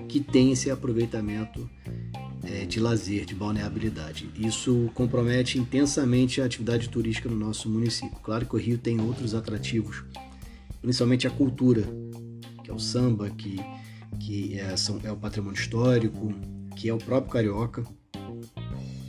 que 0.08 0.20
têm 0.20 0.52
esse 0.52 0.70
aproveitamento 0.70 1.70
é, 2.44 2.66
de 2.66 2.80
lazer, 2.80 3.26
de 3.26 3.36
balneabilidade. 3.36 4.30
Isso 4.36 4.90
compromete 4.94 5.58
intensamente 5.58 6.42
a 6.42 6.46
atividade 6.46 6.90
turística 6.90 7.30
no 7.30 7.36
nosso 7.36 7.70
município. 7.70 8.18
Claro 8.22 8.46
que 8.46 8.56
o 8.56 8.60
Rio 8.60 8.78
tem 8.78 9.00
outros 9.00 9.34
atrativos, 9.36 10.04
principalmente 10.82 11.28
a 11.28 11.32
cultura, 11.32 11.84
que 12.64 12.72
é 12.72 12.74
o 12.74 12.80
samba, 12.80 13.30
que, 13.30 13.60
que 14.20 14.60
é, 14.60 14.76
são, 14.76 15.00
é 15.04 15.12
o 15.12 15.18
patrimônio 15.18 15.60
histórico, 15.60 16.34
que 16.76 16.90
é 16.90 16.94
o 16.94 16.98
próprio 16.98 17.32
carioca. 17.32 17.84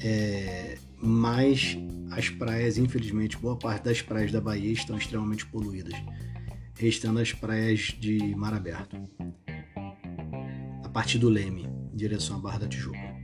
É, 0.01 0.79
mas 1.01 1.77
as 2.11 2.29
praias, 2.29 2.77
infelizmente, 2.77 3.39
boa 3.39 3.57
parte 3.57 3.85
das 3.85 4.03
praias 4.03 4.31
da 4.31 4.41
Bahia 4.41 4.73
estão 4.73 4.97
extremamente 4.99 5.47
poluídas, 5.47 5.95
restando 6.75 7.21
as 7.21 7.33
praias 7.33 7.97
de 7.99 8.35
mar 8.37 8.53
aberto, 8.53 8.97
partir 10.93 11.19
do 11.19 11.29
Leme, 11.29 11.67
em 11.93 11.97
direção 11.97 12.37
à 12.37 12.39
Barra 12.39 12.59
da 12.59 12.69
Tijuca. 12.69 13.17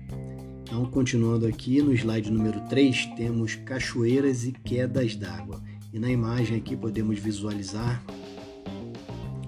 Então, 0.63 0.85
continuando 0.87 1.47
aqui 1.47 1.83
no 1.83 1.93
slide 1.93 2.31
número 2.31 2.61
3, 2.69 3.07
temos 3.17 3.55
cachoeiras 3.55 4.45
e 4.45 4.53
quedas 4.53 5.15
d'água. 5.15 5.63
E 5.93 5.99
na 5.99 6.11
imagem 6.11 6.57
aqui 6.57 6.77
podemos 6.77 7.19
visualizar 7.19 8.03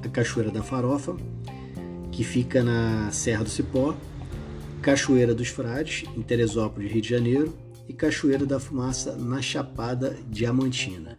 a 0.03 0.09
Cachoeira 0.09 0.51
da 0.51 0.63
Farofa, 0.63 1.17
que 2.11 2.25
fica 2.25 2.63
na 2.63 3.11
Serra 3.11 3.45
do 3.45 3.51
Cipó, 3.51 3.95
Cachoeira 4.83 5.35
dos 5.35 5.49
Frades, 5.49 6.05
em 6.17 6.23
Teresópolis, 6.23 6.91
Rio 6.91 7.03
de 7.03 7.09
Janeiro, 7.09 7.59
e 7.89 7.93
Cachoeira 7.93 8.47
da 8.47 8.61
Fumaça 8.61 9.17
na 9.17 9.43
Chapada 9.43 10.17
Diamantina. 10.29 11.17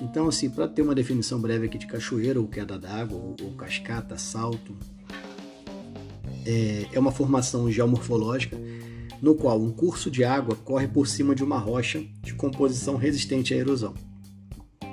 Então, 0.00 0.28
assim, 0.28 0.48
para 0.48 0.66
ter 0.66 0.82
uma 0.82 0.94
definição 0.94 1.40
breve 1.40 1.66
aqui 1.66 1.76
de 1.76 1.86
cachoeira, 1.86 2.40
ou 2.40 2.48
queda 2.48 2.78
d'água, 2.78 3.18
ou, 3.18 3.36
ou, 3.42 3.52
cascata, 3.52 4.16
salto, 4.16 4.74
é, 6.46 6.86
é 6.92 6.98
uma 6.98 7.12
formação 7.12 7.70
geomorfológica 7.70 8.56
no 9.20 9.34
qual 9.34 9.60
um 9.60 9.70
curso 9.70 10.10
de 10.10 10.24
água 10.24 10.56
corre 10.56 10.88
por 10.88 11.06
cima 11.06 11.34
de 11.34 11.44
uma 11.44 11.58
rocha 11.58 12.02
de 12.22 12.34
composição 12.34 12.96
resistente 12.96 13.52
à 13.52 13.56
erosão, 13.56 13.94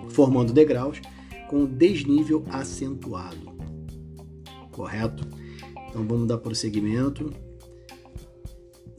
formando 0.10 0.52
degraus 0.52 1.00
com 1.50 1.66
desnível 1.66 2.44
acentuado. 2.50 3.56
Correto? 4.72 5.26
Então 5.90 6.06
vamos 6.06 6.28
dar 6.28 6.38
prosseguimento. 6.38 7.34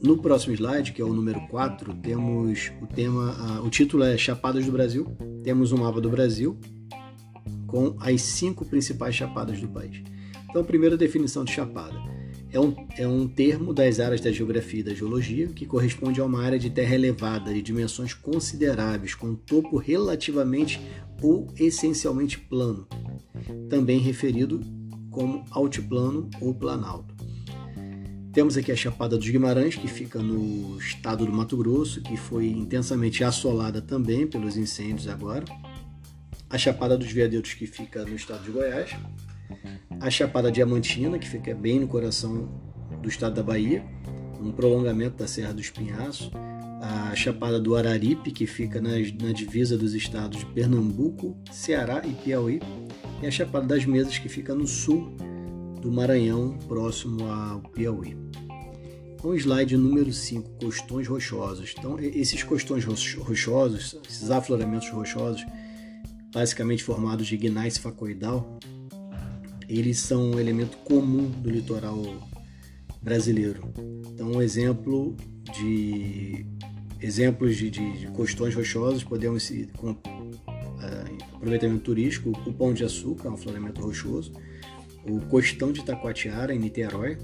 No 0.01 0.17
próximo 0.17 0.53
slide, 0.53 0.93
que 0.93 1.01
é 1.01 1.05
o 1.05 1.13
número 1.13 1.41
4, 1.47 1.93
temos 1.95 2.71
o 2.81 2.87
tema, 2.87 3.61
o 3.61 3.69
título 3.69 4.03
é 4.03 4.17
Chapadas 4.17 4.65
do 4.65 4.71
Brasil. 4.71 5.05
Temos 5.43 5.71
um 5.71 5.77
mapa 5.77 6.01
do 6.01 6.09
Brasil 6.09 6.57
com 7.67 7.95
as 7.99 8.21
cinco 8.21 8.65
principais 8.65 9.13
chapadas 9.13 9.59
do 9.59 9.67
país. 9.67 10.01
Então, 10.49 10.63
primeira 10.63 10.97
definição 10.97 11.43
de 11.43 11.51
chapada 11.51 12.18
é 12.51 12.59
um, 12.59 12.87
é 12.97 13.07
um 13.07 13.27
termo 13.27 13.73
das 13.73 13.99
áreas 13.99 14.21
da 14.21 14.31
geografia 14.31 14.79
e 14.79 14.83
da 14.83 14.93
geologia 14.93 15.47
que 15.47 15.65
corresponde 15.65 16.19
a 16.19 16.25
uma 16.25 16.43
área 16.43 16.57
de 16.57 16.69
terra 16.69 16.95
elevada 16.95 17.53
de 17.53 17.61
dimensões 17.61 18.13
consideráveis, 18.13 19.13
com 19.13 19.35
topo 19.35 19.77
relativamente 19.77 20.81
ou 21.21 21.47
essencialmente 21.57 22.39
plano, 22.39 22.87
também 23.69 23.99
referido 23.99 24.61
como 25.11 25.43
altiplano 25.51 26.29
ou 26.41 26.53
planalto. 26.53 27.13
Temos 28.31 28.55
aqui 28.57 28.71
a 28.71 28.75
Chapada 28.75 29.17
dos 29.17 29.27
Guimarães, 29.27 29.75
que 29.75 29.87
fica 29.87 30.19
no 30.19 30.77
estado 30.79 31.25
do 31.25 31.33
Mato 31.33 31.57
Grosso, 31.57 32.01
que 32.01 32.15
foi 32.15 32.47
intensamente 32.47 33.23
assolada 33.23 33.81
também 33.81 34.27
pelos 34.27 34.55
incêndios 34.55 35.07
agora. 35.07 35.45
A 36.49 36.57
Chapada 36.57 36.97
dos 36.97 37.11
Veadutos, 37.11 37.53
que 37.53 37.65
fica 37.65 38.05
no 38.05 38.15
estado 38.15 38.43
de 38.43 38.51
Goiás. 38.51 38.95
A 40.01 40.09
Chapada 40.09 40.49
Diamantina, 40.49 41.19
que 41.19 41.27
fica 41.27 41.53
bem 41.53 41.79
no 41.79 41.87
coração 41.87 42.49
do 43.01 43.09
estado 43.09 43.35
da 43.35 43.43
Bahia, 43.43 43.83
um 44.41 44.49
prolongamento 44.49 45.17
da 45.17 45.27
Serra 45.27 45.53
do 45.53 45.59
Espinhaço. 45.59 46.31
A 46.81 47.13
Chapada 47.13 47.59
do 47.59 47.75
Araripe, 47.75 48.31
que 48.31 48.47
fica 48.47 48.79
na, 48.79 48.91
na 48.91 49.33
divisa 49.33 49.77
dos 49.77 49.93
estados 49.93 50.39
de 50.39 50.45
Pernambuco, 50.45 51.35
Ceará 51.51 52.01
e 52.05 52.13
Piauí. 52.13 52.61
E 53.21 53.27
a 53.27 53.31
Chapada 53.31 53.67
das 53.67 53.85
Mesas, 53.85 54.17
que 54.17 54.29
fica 54.29 54.55
no 54.55 54.65
sul 54.65 55.13
do 55.81 55.91
Maranhão, 55.91 56.57
próximo 56.69 57.25
ao 57.25 57.59
Piauí. 57.59 58.15
Então, 59.15 59.35
slide 59.35 59.75
número 59.75 60.13
5, 60.13 60.51
costões 60.63 61.05
rochosos. 61.09 61.75
Então, 61.77 61.99
esses 61.99 62.41
costões 62.41 62.85
rochosos, 62.85 63.97
esses 64.09 64.31
afloramentos 64.31 64.89
rochosos, 64.89 65.45
basicamente 66.31 66.85
formados 66.85 67.27
de 67.27 67.35
gneiss 67.35 67.77
facoidal, 67.77 68.57
eles 69.69 69.99
são 69.99 70.31
um 70.31 70.39
elemento 70.39 70.77
comum 70.77 71.29
do 71.29 71.49
litoral 71.49 72.01
brasileiro. 73.01 73.71
Então, 74.11 74.31
um 74.31 74.41
exemplo 74.41 75.15
de 75.53 76.45
exemplos 76.99 77.55
de, 77.55 77.69
de, 77.69 77.99
de 77.99 78.07
costões 78.07 78.55
rochosos 78.55 79.03
podemos 79.03 79.49
com 79.77 79.91
uh, 79.91 81.35
aproveitamento 81.35 81.81
turístico, 81.81 82.31
o 82.45 82.53
Pão 82.53 82.73
de 82.73 82.83
Açúcar, 82.83 83.29
um 83.29 83.35
afloramento 83.35 83.81
rochoso, 83.81 84.33
o 85.05 85.19
Costão 85.27 85.71
de 85.71 85.83
Taquatiara, 85.85 86.53
em 86.53 86.59
Niterói, 86.59 87.17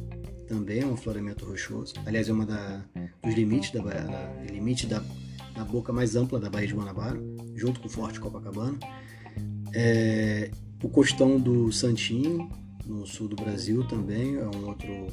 também 0.47 0.81
é 0.81 0.85
um 0.85 0.93
afloramento 0.93 1.45
rochoso. 1.45 1.93
Aliás, 2.05 2.29
é 2.29 2.31
uma 2.31 2.45
da, 2.45 2.85
dos 3.23 3.33
limites 3.33 3.71
da, 3.71 3.81
da 3.81 4.43
limite 4.51 4.85
da, 4.85 5.03
da 5.53 5.63
boca 5.65 5.91
mais 5.91 6.15
ampla 6.15 6.39
da 6.39 6.49
Baía 6.49 6.67
de 6.67 6.73
Guanabara, 6.73 7.19
junto 7.55 7.79
com 7.79 7.87
o 7.87 7.89
Forte 7.89 8.19
Copacabana. 8.19 8.77
É, 9.73 10.51
o 10.85 10.89
Costão 10.89 11.39
do 11.39 11.71
Santinho, 11.71 12.47
no 12.85 13.07
sul 13.07 13.27
do 13.27 13.35
Brasil, 13.35 13.83
também 13.87 14.35
é 14.35 14.45
um 14.45 14.67
outro 14.67 15.07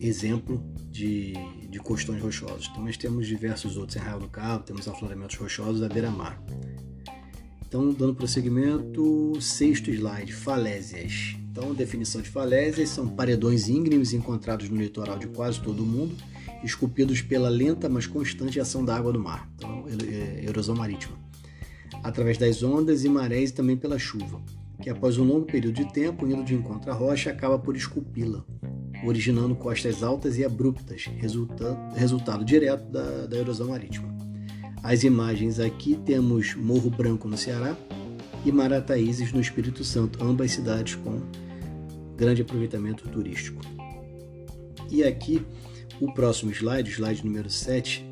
exemplo 0.00 0.64
de, 0.90 1.34
de 1.68 1.78
costões 1.78 2.22
rochosos. 2.22 2.68
Então, 2.70 2.84
nós 2.84 2.96
temos 2.96 3.26
diversos 3.26 3.76
outros. 3.76 3.96
Em 3.96 4.00
Arraial 4.00 4.20
do 4.20 4.28
Cabo, 4.28 4.64
temos 4.64 4.88
afloramentos 4.88 5.36
rochosos 5.36 5.82
da 5.82 5.90
beira-mar. 5.90 6.42
Então, 7.68 7.92
dando 7.92 8.14
prosseguimento, 8.14 9.38
sexto 9.42 9.90
slide, 9.90 10.32
falésias. 10.32 11.36
Então, 11.50 11.74
definição 11.74 12.22
de 12.22 12.30
falésias 12.30 12.88
são 12.88 13.06
paredões 13.06 13.68
íngremes 13.68 14.14
encontrados 14.14 14.70
no 14.70 14.80
litoral 14.80 15.18
de 15.18 15.26
quase 15.26 15.60
todo 15.60 15.82
o 15.82 15.86
mundo, 15.86 16.16
esculpidos 16.64 17.20
pela 17.20 17.50
lenta 17.50 17.90
mas 17.90 18.06
constante 18.06 18.58
ação 18.58 18.82
da 18.82 18.96
água 18.96 19.12
do 19.12 19.20
mar, 19.20 19.46
então, 19.54 19.84
é, 19.88 20.44
erosão 20.46 20.74
marítima, 20.74 21.14
através 22.04 22.36
das 22.36 22.62
ondas 22.62 23.02
e 23.02 23.08
marés 23.08 23.50
e 23.50 23.54
também 23.54 23.76
pela 23.76 23.98
chuva, 23.98 24.40
que 24.80 24.90
após 24.90 25.16
um 25.16 25.24
longo 25.24 25.46
período 25.46 25.76
de 25.76 25.90
tempo, 25.90 26.26
indo 26.26 26.44
de 26.44 26.54
encontro 26.54 26.90
à 26.90 26.94
rocha, 26.94 27.30
acaba 27.30 27.58
por 27.58 27.74
esculpi-la. 27.74 28.44
originando 29.04 29.54
costas 29.54 30.02
altas 30.02 30.38
e 30.38 30.44
abruptas, 30.44 31.06
resultado, 31.18 31.94
resultado 31.94 32.44
direto 32.44 32.84
da, 32.90 33.26
da 33.26 33.36
erosão 33.36 33.68
marítima. 33.68 34.14
As 34.82 35.02
imagens 35.02 35.58
aqui 35.58 35.98
temos 36.04 36.54
Morro 36.54 36.90
Branco 36.90 37.26
no 37.26 37.36
Ceará 37.36 37.76
e 38.44 38.52
Marataízes 38.52 39.32
no 39.32 39.40
Espírito 39.40 39.82
Santo, 39.82 40.22
ambas 40.22 40.52
cidades 40.52 40.94
com 40.94 41.20
grande 42.16 42.42
aproveitamento 42.42 43.08
turístico. 43.08 43.62
E 44.90 45.02
aqui, 45.02 45.42
o 46.00 46.12
próximo 46.12 46.50
slide, 46.52 46.90
slide 46.90 47.24
número 47.24 47.50
7, 47.50 48.04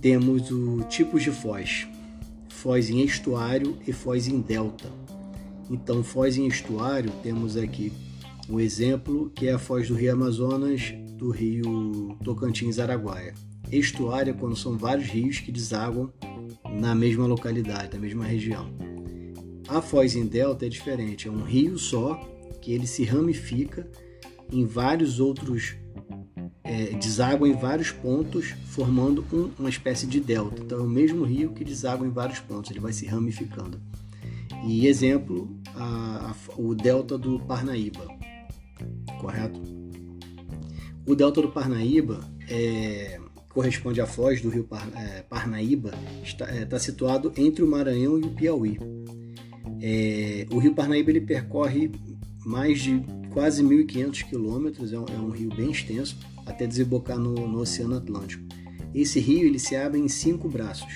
temos 0.00 0.50
o 0.50 0.82
tipos 0.84 1.22
de 1.22 1.30
foz. 1.30 1.86
Foz 2.62 2.88
em 2.88 3.00
estuário 3.00 3.76
e 3.88 3.92
foz 3.92 4.28
em 4.28 4.40
delta. 4.40 4.88
Então, 5.68 6.04
foz 6.04 6.36
em 6.36 6.46
estuário, 6.46 7.10
temos 7.20 7.56
aqui 7.56 7.92
o 8.48 8.60
exemplo 8.60 9.32
que 9.34 9.48
é 9.48 9.52
a 9.52 9.58
foz 9.58 9.88
do 9.88 9.96
Rio 9.96 10.12
Amazonas, 10.12 10.94
do 11.18 11.30
Rio 11.30 12.16
Tocantins-Araguaia. 12.22 13.34
Estuário 13.68 14.30
é 14.30 14.32
quando 14.32 14.54
são 14.54 14.78
vários 14.78 15.08
rios 15.08 15.40
que 15.40 15.50
desaguam 15.50 16.12
na 16.72 16.94
mesma 16.94 17.26
localidade, 17.26 17.94
na 17.94 17.98
mesma 17.98 18.24
região. 18.24 18.72
A 19.66 19.82
foz 19.82 20.14
em 20.14 20.24
delta 20.24 20.64
é 20.64 20.68
diferente, 20.68 21.26
é 21.26 21.32
um 21.32 21.42
rio 21.42 21.76
só 21.76 22.14
que 22.60 22.72
ele 22.72 22.86
se 22.86 23.02
ramifica 23.02 23.90
em 24.52 24.64
vários 24.64 25.18
outros 25.18 25.74
é, 26.72 26.96
deságua 26.96 27.46
em 27.46 27.52
vários 27.52 27.90
pontos, 27.90 28.54
formando 28.64 29.22
um, 29.30 29.50
uma 29.58 29.68
espécie 29.68 30.06
de 30.06 30.18
delta. 30.18 30.62
Então 30.62 30.78
é 30.78 30.82
o 30.82 30.88
mesmo 30.88 31.22
rio 31.22 31.52
que 31.52 31.62
deságua 31.62 32.06
em 32.06 32.10
vários 32.10 32.40
pontos, 32.40 32.70
ele 32.70 32.80
vai 32.80 32.94
se 32.94 33.04
ramificando. 33.04 33.78
E 34.66 34.86
exemplo, 34.86 35.54
a, 35.74 36.30
a, 36.30 36.34
o 36.56 36.74
delta 36.74 37.18
do 37.18 37.38
Parnaíba, 37.40 38.06
correto? 39.20 39.60
O 41.06 41.14
delta 41.14 41.42
do 41.42 41.48
Parnaíba 41.48 42.20
é, 42.48 43.20
corresponde 43.50 44.00
à 44.00 44.06
foz 44.06 44.40
do 44.40 44.48
rio 44.48 44.64
Par, 44.64 44.88
é, 44.96 45.22
Parnaíba, 45.22 45.92
está, 46.24 46.48
é, 46.48 46.62
está, 46.62 46.78
situado 46.78 47.32
entre 47.36 47.62
o 47.62 47.66
Maranhão 47.66 48.18
e 48.18 48.22
o 48.22 48.30
Piauí. 48.30 48.78
É, 49.82 50.46
o 50.50 50.58
rio 50.58 50.74
Parnaíba 50.74 51.10
ele 51.10 51.20
percorre 51.20 51.90
mais 52.46 52.80
de 52.80 53.02
quase 53.30 53.62
1.500 53.62 54.24
quilômetros, 54.24 54.92
é, 54.92 54.96
é 54.96 55.18
um 55.18 55.30
rio 55.30 55.50
bem 55.54 55.70
extenso, 55.70 56.16
até 56.46 56.66
desembocar 56.66 57.18
no, 57.18 57.34
no, 57.46 57.60
Oceano 57.60 57.96
Atlântico. 57.96 58.44
Esse 58.94 59.20
rio 59.20 59.46
ele 59.46 59.58
se 59.58 59.74
abre 59.76 59.98
em 59.98 60.08
cinco 60.08 60.48
braços 60.48 60.92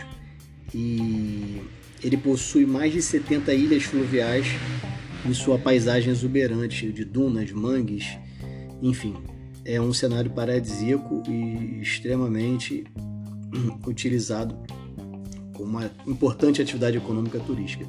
e 0.75 1.63
ele 2.03 2.17
possui 2.17 2.67
mais 2.67 2.93
de 2.93 3.01
70 3.01 3.55
ilhas 3.55 3.85
fluviais 3.85 4.47
em 5.25 5.33
sua 5.33 5.59
paisagem 5.59 6.11
exuberante 6.11 6.93
de 6.93 7.05
dunas, 7.05 7.51
mangues, 7.51 8.19
enfim, 8.83 9.15
é 9.65 9.81
um 9.81 9.93
cenário 9.93 10.31
paradisíaco 10.31 11.23
e 11.29 11.81
extremamente 11.81 12.85
utilizado 13.87 14.57
como 15.55 15.71
uma 15.71 15.91
importante 16.07 16.61
atividade 16.61 16.97
econômica 16.99 17.41
turística 17.41 17.87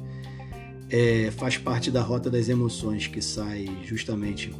é, 0.90 1.30
faz 1.32 1.58
parte 1.58 1.90
da 1.90 2.00
Rota 2.00 2.30
das 2.30 2.48
Emoções, 2.48 3.06
que 3.06 3.20
sai 3.20 3.66
justamente 3.84 4.52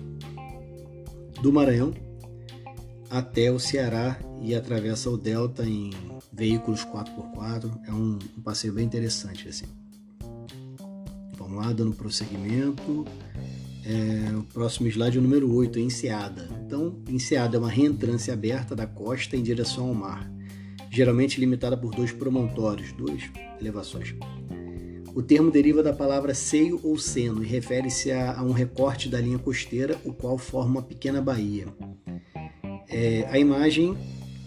do 1.40 1.52
Maranhão 1.52 1.92
até 3.10 3.50
o 3.50 3.58
Ceará 3.58 4.18
e 4.40 4.54
atravessa 4.54 5.10
o 5.10 5.16
Delta 5.16 5.64
em 5.64 5.90
veículos 6.32 6.84
4x4. 6.84 7.80
É 7.86 7.92
um, 7.92 8.18
um 8.36 8.42
passeio 8.42 8.72
bem 8.72 8.84
interessante 8.84 9.48
assim. 9.48 9.66
Vamos 11.36 11.64
lá, 11.64 11.72
dando 11.72 11.92
prosseguimento. 11.92 13.06
É, 13.84 14.36
o 14.36 14.42
próximo 14.52 14.86
slide 14.88 15.16
é 15.16 15.20
o 15.20 15.22
número 15.22 15.52
8, 15.54 15.78
é 15.78 15.82
Enseada. 15.82 16.48
Então, 16.66 16.96
Enseada 17.08 17.56
é 17.56 17.58
uma 17.60 17.70
reentrância 17.70 18.34
aberta 18.34 18.76
da 18.76 18.86
costa 18.86 19.36
em 19.36 19.42
direção 19.42 19.88
ao 19.88 19.94
mar, 19.94 20.30
geralmente 20.90 21.40
limitada 21.40 21.76
por 21.76 21.94
dois 21.94 22.12
promontórios, 22.12 22.92
duas 22.92 23.22
elevações. 23.58 24.14
O 25.14 25.22
termo 25.22 25.50
deriva 25.50 25.82
da 25.82 25.92
palavra 25.92 26.34
seio 26.34 26.78
ou 26.82 26.98
seno 26.98 27.42
e 27.42 27.46
refere-se 27.46 28.12
a, 28.12 28.38
a, 28.38 28.42
um 28.42 28.52
recorte 28.52 29.08
da 29.08 29.20
linha 29.20 29.38
costeira, 29.38 29.98
o 30.04 30.12
qual 30.12 30.36
forma 30.36 30.72
uma 30.72 30.82
pequena 30.82 31.20
baía. 31.20 31.66
É, 32.88 33.28
a 33.30 33.38
imagem 33.38 33.96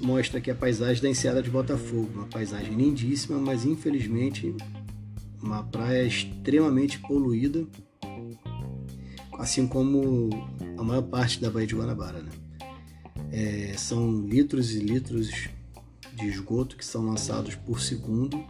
mostra 0.02 0.40
aqui 0.40 0.50
a 0.50 0.56
paisagem 0.56 1.02
da 1.02 1.10
Enseada 1.10 1.44
de 1.44 1.50
Botafogo, 1.50 2.10
uma 2.16 2.26
paisagem 2.26 2.74
lindíssima, 2.74 3.38
mas 3.38 3.66
infelizmente 3.66 4.56
uma 5.42 5.64
praia 5.64 6.04
extremamente 6.04 7.00
poluída, 7.00 7.66
assim 9.38 9.68
como 9.68 10.30
a 10.78 10.84
maior 10.84 11.04
parte 11.04 11.40
da 11.40 11.52
Baía 11.52 11.68
de 11.68 11.76
Guanabara. 11.76 12.24
Né? 12.24 12.32
É, 13.32 13.74
são 13.78 14.26
litros 14.26 14.74
e 14.74 14.80
litros 14.80 15.30
de 16.14 16.28
esgoto 16.28 16.76
que 16.76 16.86
são 16.86 17.06
lançados 17.06 17.56
por 17.56 17.80
segundo 17.80 18.44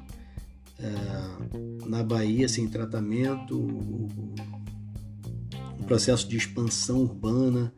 é, 0.80 1.88
na 1.88 2.02
Bahia 2.02 2.48
sem 2.48 2.68
tratamento, 2.68 3.58
o, 3.58 4.10
o 5.80 5.84
processo 5.86 6.28
de 6.28 6.38
expansão 6.38 7.02
urbana 7.02 7.74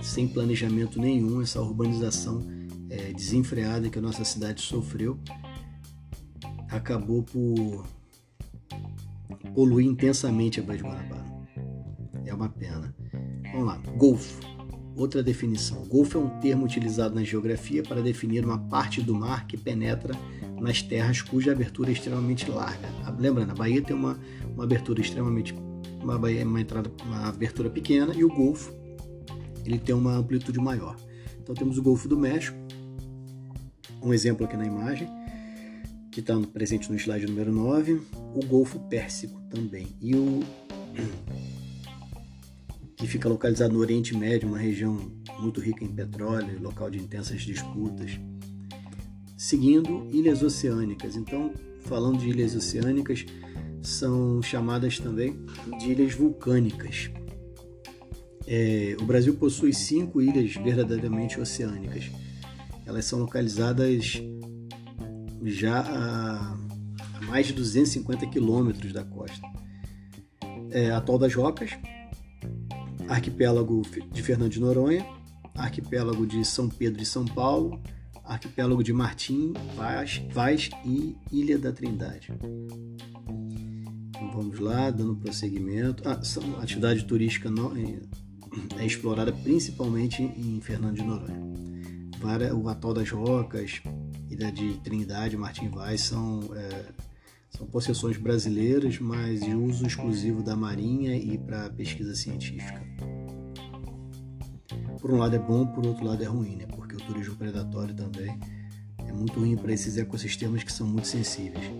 sem 0.00 0.28
planejamento 0.28 1.00
nenhum, 1.00 1.42
essa 1.42 1.60
urbanização 1.60 2.42
é, 2.90 3.12
desenfreada 3.12 3.88
que 3.88 3.98
a 3.98 4.02
nossa 4.02 4.24
cidade 4.24 4.60
sofreu, 4.60 5.18
acabou 6.70 7.22
por 7.22 7.86
poluir 9.54 9.86
intensamente 9.86 10.60
a 10.60 10.62
Baía 10.62 10.82
de 10.82 10.88
Guanabara. 10.88 11.24
É 12.24 12.34
uma 12.34 12.48
pena. 12.48 12.94
Vamos 13.52 13.66
lá, 13.66 13.76
Golfo. 13.96 14.40
Outra 14.96 15.22
definição. 15.22 15.84
Golfo 15.86 16.18
é 16.18 16.20
um 16.20 16.40
termo 16.40 16.64
utilizado 16.64 17.14
na 17.14 17.22
geografia 17.22 17.82
para 17.82 18.00
definir 18.00 18.44
uma 18.44 18.58
parte 18.58 19.02
do 19.02 19.14
mar 19.14 19.46
que 19.46 19.56
penetra 19.56 20.14
nas 20.60 20.82
terras 20.82 21.20
cuja 21.20 21.52
abertura 21.52 21.90
é 21.90 21.92
extremamente 21.92 22.50
larga. 22.50 22.88
Lembrando, 23.18 23.50
a 23.50 23.54
Bahia 23.54 23.82
tem 23.82 23.94
uma, 23.94 24.18
uma 24.54 24.64
abertura 24.64 25.00
extremamente 25.00 25.54
uma, 26.02 26.16
uma 26.16 26.60
entrada, 26.60 26.90
uma 27.04 27.28
abertura 27.28 27.68
pequena 27.68 28.14
e 28.14 28.24
o 28.24 28.28
Golfo 28.28 28.72
ele 29.66 29.78
tem 29.78 29.94
uma 29.94 30.14
amplitude 30.14 30.58
maior. 30.58 30.96
Então 31.40 31.54
temos 31.54 31.78
o 31.78 31.82
Golfo 31.82 32.08
do 32.08 32.18
México, 32.18 32.56
um 34.02 34.12
exemplo 34.12 34.46
aqui 34.46 34.56
na 34.56 34.66
imagem, 34.66 35.08
que 36.10 36.20
está 36.20 36.38
presente 36.52 36.90
no 36.90 36.96
slide 36.96 37.26
número 37.26 37.52
9, 37.52 38.00
o 38.34 38.46
Golfo 38.46 38.80
Pérsico 38.88 39.40
também, 39.50 39.88
e 40.00 40.14
o 40.14 40.40
que 42.96 43.06
fica 43.06 43.28
localizado 43.28 43.74
no 43.74 43.80
Oriente 43.80 44.16
Médio, 44.16 44.48
uma 44.48 44.58
região 44.58 45.12
muito 45.38 45.60
rica 45.60 45.84
em 45.84 45.88
petróleo, 45.88 46.60
local 46.62 46.90
de 46.90 46.98
intensas 46.98 47.42
disputas 47.42 48.18
seguindo 49.36 50.08
ilhas 50.10 50.42
oceânicas. 50.42 51.14
Então, 51.14 51.52
falando 51.80 52.18
de 52.18 52.28
ilhas 52.28 52.54
oceânicas, 52.56 53.24
são 53.82 54.42
chamadas 54.42 54.98
também 54.98 55.38
de 55.78 55.92
ilhas 55.92 56.14
vulcânicas. 56.14 57.10
É, 58.46 58.96
o 59.00 59.04
Brasil 59.04 59.34
possui 59.34 59.72
cinco 59.72 60.22
ilhas 60.22 60.54
verdadeiramente 60.54 61.40
oceânicas. 61.40 62.04
Elas 62.84 63.04
são 63.04 63.18
localizadas 63.18 64.22
já 65.42 65.80
a, 65.80 66.56
mais 67.26 67.46
de 67.46 67.52
250 67.52 68.26
quilômetros 68.26 68.92
da 68.92 69.04
costa. 69.04 69.46
É, 70.70 70.90
Atol 70.90 71.18
das 71.18 71.34
Rocas, 71.34 71.70
Arquipélago 73.08 73.82
de 74.12 74.22
Fernando 74.22 74.50
de 74.50 74.60
Noronha, 74.60 75.04
Arquipélago 75.54 76.26
de 76.26 76.44
São 76.44 76.68
Pedro 76.68 77.02
e 77.02 77.06
São 77.06 77.24
Paulo, 77.24 77.80
arquipélago 78.24 78.82
de 78.82 78.92
Martim, 78.92 79.52
Vaz, 79.76 80.22
Vaz 80.32 80.70
e 80.84 81.16
Ilha 81.32 81.58
da 81.58 81.72
Trindade. 81.72 82.32
Então, 84.08 84.30
vamos 84.32 84.58
lá, 84.58 84.90
dando 84.90 85.16
prosseguimento. 85.16 86.02
Ah, 86.06 86.20
atividade 86.60 87.04
turística 87.04 87.50
no, 87.50 87.72
é, 88.78 88.86
explorada 88.86 89.32
principalmente 89.32 90.22
em 90.22 90.60
Fernando 90.60 90.96
de 90.96 91.02
Noronha. 91.02 91.40
o 92.54 92.68
Atol 92.68 92.94
das 92.94 93.10
Rocas, 93.10 93.80
Ilha 94.30 94.50
de 94.50 94.74
Trindade, 94.80 95.36
Martim 95.36 95.68
Vaz 95.68 96.02
são, 96.02 96.40
é, 96.54 96.86
são 97.50 97.66
possessões 97.66 98.16
brasileiras, 98.16 98.98
mas 98.98 99.40
de 99.40 99.54
uso 99.54 99.86
exclusivo 99.86 100.42
da 100.42 100.56
Marinha 100.56 101.16
e 101.16 101.38
para 101.38 101.70
pesquisa 101.70 102.14
científica. 102.14 102.82
Por 105.00 105.12
um 105.12 105.18
lado 105.18 105.36
é 105.36 105.38
bom, 105.38 105.66
por 105.66 105.86
outro 105.86 106.04
lado 106.04 106.22
é 106.22 106.26
ruim, 106.26 106.56
né? 106.56 106.66
Porque 106.66 106.96
o 106.96 106.98
turismo 106.98 107.36
predatório 107.36 107.94
também 107.94 108.38
é 108.98 109.12
muito 109.12 109.38
ruim 109.38 109.56
para 109.56 109.72
esses 109.72 109.96
ecossistemas 109.96 110.64
que 110.64 110.72
são 110.72 110.86
muito 110.86 111.06
sensíveis. 111.06 111.70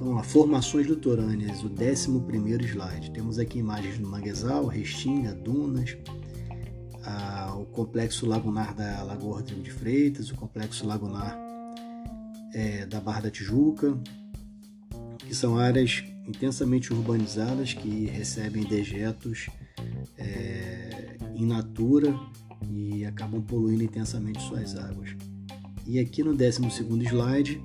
Então, 0.00 0.14
lá, 0.14 0.22
formações 0.22 0.86
litorâneas, 0.86 1.62
o 1.62 1.66
11 1.68 2.66
slide. 2.66 3.10
Temos 3.10 3.38
aqui 3.38 3.58
imagens 3.58 3.98
do 3.98 4.08
manguezal, 4.08 4.64
restinga, 4.64 5.34
dunas, 5.34 5.94
a, 7.04 7.54
o 7.54 7.66
complexo 7.66 8.24
lagunar 8.24 8.74
da 8.74 9.02
Lagoa 9.02 9.36
Rodrigo 9.36 9.60
de 9.60 9.70
Freitas, 9.70 10.30
o 10.30 10.34
complexo 10.34 10.86
lagunar 10.86 11.38
é, 12.54 12.86
da 12.86 12.98
Barra 12.98 13.20
da 13.20 13.30
Tijuca, 13.30 13.94
que 15.18 15.34
são 15.34 15.58
áreas 15.58 16.02
intensamente 16.26 16.94
urbanizadas 16.94 17.74
que 17.74 18.06
recebem 18.06 18.64
dejetos 18.64 19.50
é, 20.16 21.18
in 21.34 21.44
natura 21.44 22.18
e 22.70 23.04
acabam 23.04 23.42
poluindo 23.42 23.84
intensamente 23.84 24.40
suas 24.44 24.74
águas. 24.78 25.14
E 25.86 25.98
aqui 25.98 26.22
no 26.22 26.34
12 26.34 26.62
slide 27.06 27.60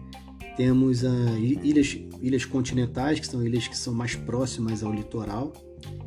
temos 0.56 1.04
as 1.04 1.38
ilhas, 1.38 1.98
ilhas 2.26 2.46
continentais, 2.46 3.20
que 3.20 3.28
são 3.28 3.46
ilhas 3.46 3.68
que 3.68 3.78
são 3.78 3.94
mais 3.94 4.16
próximas 4.16 4.84
ao 4.84 4.94
litoral. 4.94 5.54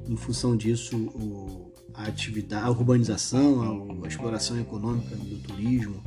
Em 0.08 0.16
função 0.16 0.56
disso, 0.56 0.96
o, 0.96 1.72
a 1.94 2.04
atividade, 2.04 2.64
a 2.64 2.70
urbanização, 2.70 3.62
a, 4.02 4.04
a 4.04 4.08
exploração 4.08 4.58
econômica 4.58 5.14
do 5.14 5.38
turismo 5.38 6.02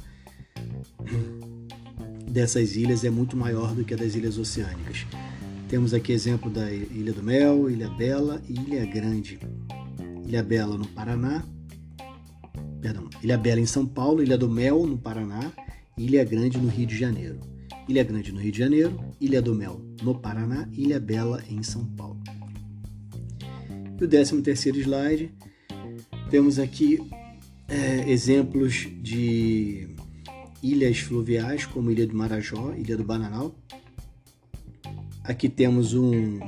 dessas 2.29 2.75
ilhas 2.75 3.03
é 3.03 3.09
muito 3.09 3.35
maior 3.37 3.73
do 3.73 3.83
que 3.83 3.93
a 3.93 3.97
das 3.97 4.15
ilhas 4.15 4.37
oceânicas. 4.37 5.05
Temos 5.67 5.93
aqui 5.93 6.11
exemplo 6.11 6.49
da 6.49 6.69
Ilha 6.71 7.13
do 7.13 7.23
Mel, 7.23 7.69
Ilha 7.69 7.89
Bela 7.89 8.41
e 8.47 8.53
Ilha 8.53 8.85
Grande. 8.85 9.39
Ilha 10.25 10.43
Bela 10.43 10.77
no 10.77 10.87
Paraná, 10.87 11.43
perdão, 12.81 13.09
Ilha 13.21 13.37
Bela 13.37 13.59
em 13.59 13.65
São 13.65 13.85
Paulo, 13.85 14.21
Ilha 14.21 14.37
do 14.37 14.49
Mel 14.49 14.85
no 14.85 14.97
Paraná 14.97 15.51
Ilha 15.97 16.23
Grande 16.23 16.57
no 16.57 16.67
Rio 16.67 16.87
de 16.87 16.97
Janeiro. 16.97 17.39
Ilha 17.87 18.03
Grande 18.03 18.31
no 18.31 18.39
Rio 18.39 18.51
de 18.51 18.59
Janeiro, 18.59 18.99
Ilha 19.19 19.41
do 19.41 19.53
Mel 19.53 19.81
no 20.01 20.15
Paraná, 20.15 20.67
Ilha 20.73 20.99
Bela 20.99 21.43
em 21.49 21.61
São 21.63 21.85
Paulo. 21.85 22.19
E 23.99 24.03
o 24.03 24.07
13 24.07 24.41
terceiro 24.41 24.79
slide, 24.79 25.31
temos 26.29 26.57
aqui 26.57 26.99
é, 27.67 28.09
exemplos 28.09 28.87
de 29.01 29.87
ilhas 30.61 30.99
fluviais, 30.99 31.65
como 31.65 31.91
Ilha 31.91 32.07
do 32.07 32.15
Marajó, 32.15 32.73
Ilha 32.75 32.97
do 32.97 33.03
Bananal. 33.03 33.55
Aqui 35.23 35.47
temos 35.47 35.93
um, 35.93 36.39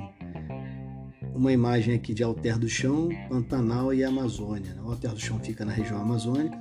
uma 1.33 1.51
imagem 1.51 1.95
aqui 1.95 2.13
de 2.13 2.23
Alter 2.23 2.57
do 2.57 2.67
Chão, 2.67 3.09
Pantanal 3.29 3.93
e 3.93 4.03
Amazônia. 4.03 4.75
O 4.83 4.89
Alter 4.89 5.11
do 5.11 5.19
Chão 5.19 5.39
fica 5.39 5.63
na 5.63 5.71
região 5.71 6.01
amazônica, 6.01 6.57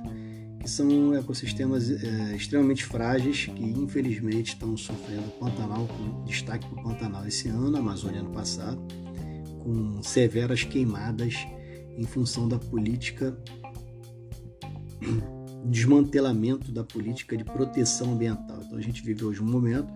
que 0.63 0.69
são 0.69 1.13
ecossistemas 1.13 1.89
é, 1.91 2.35
extremamente 2.35 2.85
frágeis 2.85 3.47
que 3.47 3.63
infelizmente 3.63 4.53
estão 4.53 4.77
sofrendo 4.77 5.29
Pantanal, 5.37 5.85
com 5.85 6.23
destaque 6.23 6.65
para 6.67 6.79
o 6.79 6.83
Pantanal 6.83 7.27
esse 7.27 7.49
ano, 7.49 7.75
Amazônia 7.75 8.21
ano 8.21 8.31
passado, 8.31 8.81
com 9.61 10.01
severas 10.01 10.63
queimadas 10.63 11.35
em 11.97 12.05
função 12.05 12.47
da 12.47 12.57
política 12.57 13.37
desmantelamento 15.65 16.71
da 16.71 16.83
política 16.83 17.35
de 17.35 17.43
proteção 17.43 18.13
ambiental. 18.13 18.61
Então 18.65 18.77
a 18.77 18.81
gente 18.81 19.03
vive 19.03 19.23
hoje 19.23 19.41
um 19.41 19.45
momento 19.45 19.91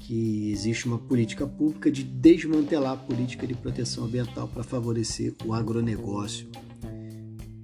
que 0.00 0.50
existe 0.50 0.86
uma 0.86 0.98
política 0.98 1.46
pública 1.46 1.90
de 1.90 2.02
desmantelar 2.02 2.92
a 2.92 2.96
política 2.96 3.46
de 3.46 3.54
proteção 3.54 4.04
ambiental 4.04 4.48
para 4.48 4.62
favorecer 4.62 5.34
o 5.44 5.52
agronegócio, 5.52 6.48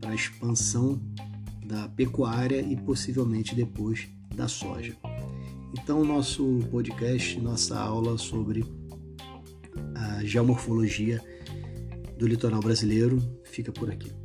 para 0.01 0.11
a 0.11 0.15
expansão 0.15 1.01
da 1.65 1.89
pecuária 1.89 2.61
e 2.61 2.77
possivelmente 2.77 3.55
depois 3.55 4.09
da 4.35 4.49
soja. 4.49 4.97
Então, 5.79 6.05
nosso 6.05 6.61
podcast, 6.71 7.41
nossa 7.41 7.79
aula 7.79 8.17
sobre 8.17 8.65
a 9.95 10.25
geomorfologia 10.25 11.23
do 12.19 12.27
litoral 12.27 12.61
brasileiro 12.61 13.19
fica 13.45 13.73
por 13.73 13.91
aqui. 13.91 14.24